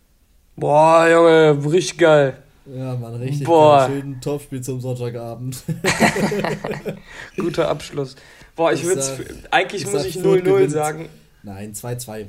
[0.57, 2.43] Boah, Junge, richtig geil.
[2.67, 3.87] Ja, Mann, richtig Boah.
[3.89, 5.63] Schönen Topspiel zum Sonntagabend.
[7.37, 8.15] Guter Abschluss.
[8.57, 9.03] Boah, ich Ich würde
[9.51, 10.73] eigentlich ich muss ich Fürth 0-0 gewinnt.
[10.73, 11.09] sagen.
[11.43, 12.27] Nein, 2-2.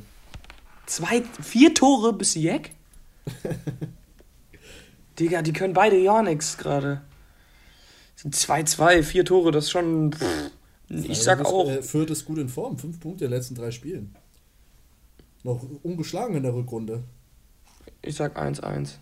[0.85, 2.71] Zwei, vier Tore bis Jack?
[5.19, 7.01] Digga, die können beide ja nix gerade.
[8.15, 10.13] Sind 2-2, vier Tore, das ist schon.
[10.13, 10.51] Pff.
[10.89, 11.69] Ich sag auch.
[11.69, 12.77] Äh, Fürth ist gut in Form.
[12.77, 14.15] Fünf Punkte in den letzten drei Spielen.
[15.43, 17.03] Noch ungeschlagen in der Rückrunde.
[18.01, 18.95] Ich sag 1-1.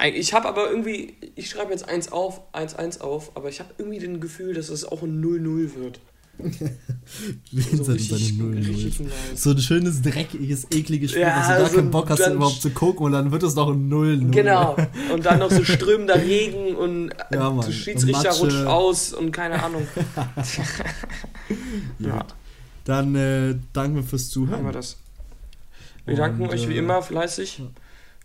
[0.00, 3.98] Ich habe aber irgendwie, ich schreibe jetzt 1 auf, 1-1 auf, aber ich habe irgendwie
[3.98, 6.00] den Gefühl, dass es auch ein 0-0 wird.
[6.38, 9.10] so, richtig, richtig nice.
[9.34, 12.62] so ein schönes, dreckiges, ekliges Spiel, ja, dass du gar so keinen Bock hast, überhaupt
[12.62, 14.30] zu gucken und dann wird es noch ein 0-0.
[14.30, 14.76] Genau.
[15.12, 19.86] Und dann noch so strömender Regen und ja, der Schiedsrichter rutscht aus und keine Ahnung.
[21.98, 22.24] ja.
[22.84, 24.64] Dann äh, danken wir fürs Zuhören.
[24.64, 24.96] Wir das.
[26.04, 27.62] Wir und, danken euch wie äh, immer fleißig.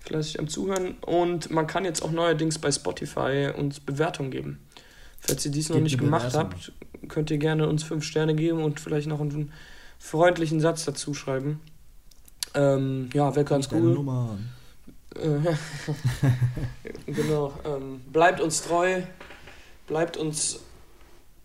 [0.04, 0.96] Fleißig am Zuhören.
[1.02, 4.60] Und man kann jetzt auch neuerdings bei Spotify uns Bewertungen geben.
[5.20, 6.74] Falls ihr dies noch nicht gemacht habt,
[7.08, 9.54] könnt ihr gerne uns fünf Sterne geben und vielleicht noch einen
[9.98, 11.62] freundlichen Satz dazu schreiben.
[12.54, 13.94] Ähm, ja, wäre ganz cool.
[13.94, 14.38] Nummer.
[15.16, 15.56] Äh,
[17.12, 17.54] genau.
[17.66, 19.02] Ähm, bleibt uns treu,
[19.88, 20.60] bleibt uns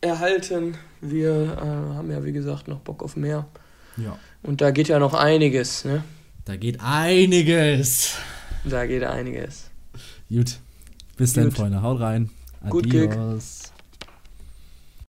[0.00, 0.76] erhalten.
[1.00, 3.46] Wir äh, haben ja, wie gesagt, noch Bock auf mehr.
[3.96, 4.18] Ja.
[4.42, 6.02] Und da geht ja noch einiges, ne?
[6.44, 8.16] Da geht einiges.
[8.64, 9.70] Da geht einiges.
[10.28, 10.58] Gut.
[11.16, 11.82] Bis dann, Freunde.
[11.82, 12.30] Haut rein.
[12.62, 13.60] Adios.
[13.62, 13.67] Gut.